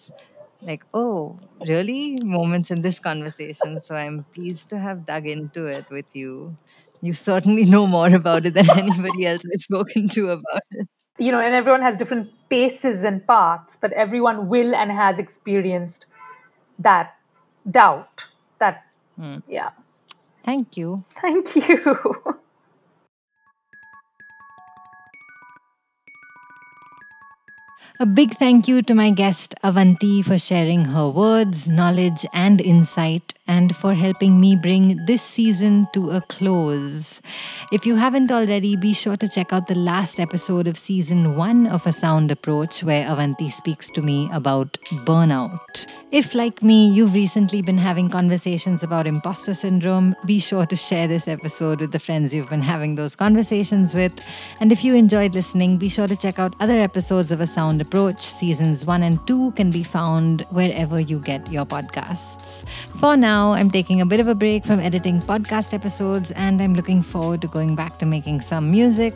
like, 0.63 0.85
oh, 0.93 1.39
really? 1.67 2.19
Moments 2.23 2.71
in 2.71 2.83
this 2.83 2.99
conversation. 2.99 3.81
So 3.81 3.95
I'm 3.95 4.25
pleased 4.35 4.69
to 4.71 4.79
have 4.79 5.07
dug 5.07 5.27
into 5.27 5.67
it 5.67 5.87
with 5.91 6.07
you. 6.15 6.57
You 7.01 7.13
certainly 7.15 7.65
know 7.65 7.87
more 7.87 8.15
about 8.15 8.47
it 8.47 8.55
than 8.55 8.69
anybody 8.79 9.27
else 9.27 9.43
I've 9.53 9.61
spoken 9.63 10.09
to 10.11 10.31
about 10.31 10.63
it. 10.73 10.89
you 11.19 11.33
know, 11.33 11.41
and 11.41 11.55
everyone 11.55 11.83
has 11.83 11.97
different 11.97 12.31
paces 12.51 13.05
and 13.05 13.27
paths, 13.27 13.77
but 13.81 13.93
everyone 13.95 14.49
will 14.49 14.75
and 14.75 14.91
has 14.93 15.19
experienced 15.19 16.07
that 16.79 17.15
doubt. 17.71 18.27
That, 18.59 18.85
Hmm. 19.17 19.39
yeah. 19.49 19.71
Thank 20.45 20.77
you. 20.77 21.05
Thank 21.09 21.57
you. 21.57 22.39
A 28.01 28.07
big 28.07 28.33
thank 28.39 28.67
you 28.67 28.81
to 28.81 28.95
my 28.95 29.11
guest 29.11 29.55
Avanti 29.63 30.23
for 30.23 30.39
sharing 30.39 30.87
her 30.87 31.11
words, 31.11 31.69
knowledge, 31.69 32.25
and 32.33 32.59
insight, 32.59 33.35
and 33.51 33.75
for 33.75 33.95
helping 33.95 34.41
me 34.41 34.55
bring 34.55 35.05
this 35.07 35.23
season 35.23 35.89
to 35.93 36.11
a 36.11 36.21
close. 36.29 37.21
If 37.73 37.85
you 37.85 37.97
haven't 37.97 38.31
already, 38.31 38.77
be 38.77 38.93
sure 38.93 39.17
to 39.17 39.29
check 39.29 39.53
out 39.53 39.67
the 39.67 39.75
last 39.75 40.21
episode 40.21 40.69
of 40.69 40.79
season 40.79 41.37
one 41.37 41.67
of 41.67 41.85
A 41.85 41.91
Sound 41.91 42.31
Approach, 42.31 42.85
where 42.85 43.05
Avanti 43.09 43.51
speaks 43.51 43.91
to 43.91 44.03
me 44.03 44.29
about 44.33 44.79
burnout. 45.05 45.87
If, 46.13 46.35
like 46.35 46.63
me, 46.63 46.89
you've 46.89 47.15
recently 47.15 47.63
been 47.63 47.79
having 47.79 48.09
conversations 48.09 48.83
about 48.83 49.07
imposter 49.07 49.55
syndrome, 49.55 50.15
be 50.25 50.39
sure 50.39 50.67
to 50.67 50.77
share 50.77 51.07
this 51.07 51.29
episode 51.29 51.81
with 51.81 51.93
the 51.93 52.01
friends 52.01 52.35
you've 52.35 52.51
been 52.51 52.63
having 52.63 52.95
those 52.95 53.15
conversations 53.15 53.95
with. 53.95 54.13
And 54.61 54.73
if 54.73 54.85
you 54.85 54.95
enjoyed 54.95 55.35
listening, 55.35 55.77
be 55.77 55.89
sure 55.89 56.09
to 56.09 56.17
check 56.17 56.39
out 56.39 56.55
other 56.61 56.79
episodes 56.79 57.31
of 57.31 57.41
A 57.41 57.47
Sound 57.47 57.81
Approach. 57.81 58.21
Seasons 58.21 58.87
1 58.87 59.03
and 59.03 59.25
2 59.27 59.53
can 59.53 59.71
be 59.71 59.85
found 59.85 60.47
wherever 60.51 60.99
you 60.99 61.21
get 61.21 61.51
your 61.51 61.65
podcasts. 61.65 62.65
For 62.99 63.17
now, 63.41 63.53
I'm 63.53 63.71
taking 63.71 64.03
a 64.03 64.07
bit 64.07 64.21
of 64.21 64.29
a 64.29 64.35
break 64.35 64.67
from 64.67 64.81
editing 64.81 65.23
podcast 65.23 65.73
episodes 65.73 66.31
and 66.33 66.61
I'm 66.61 66.75
looking 66.75 67.03
forward 67.03 67.41
to 67.41 67.49
going 67.49 67.75
back 67.75 67.99
to 68.01 68.05
making 68.05 68.43
some 68.43 68.71
music. 68.71 69.15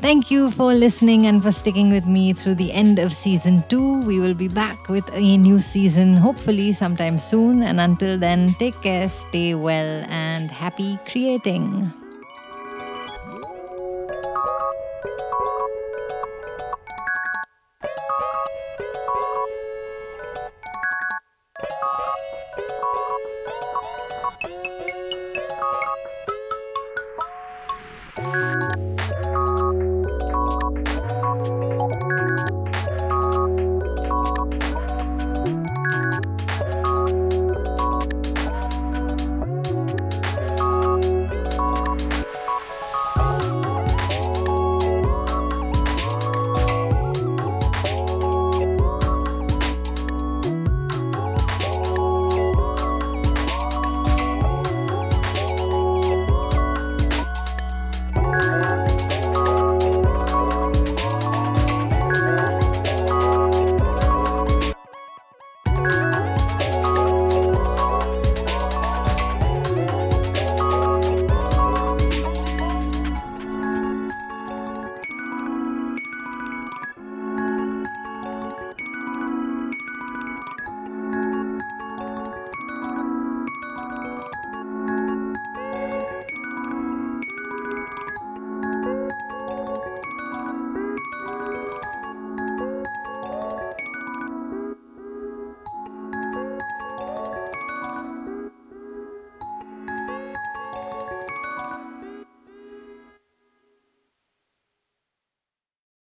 Thank 0.00 0.32
you 0.32 0.50
for 0.50 0.74
listening 0.74 1.26
and 1.28 1.40
for 1.40 1.52
sticking 1.52 1.90
with 1.92 2.06
me 2.06 2.32
through 2.32 2.56
the 2.56 2.72
end 2.72 2.98
of 2.98 3.12
season 3.12 3.62
two. 3.68 4.00
We 4.00 4.18
will 4.18 4.34
be 4.34 4.48
back 4.48 4.88
with 4.88 5.08
a 5.12 5.36
new 5.36 5.60
season, 5.60 6.14
hopefully 6.14 6.72
sometime 6.72 7.20
soon. 7.20 7.62
And 7.62 7.78
until 7.78 8.18
then, 8.18 8.54
take 8.54 8.82
care, 8.82 9.08
stay 9.08 9.54
well, 9.54 10.04
and 10.08 10.50
happy 10.50 10.98
creating. 11.06 11.99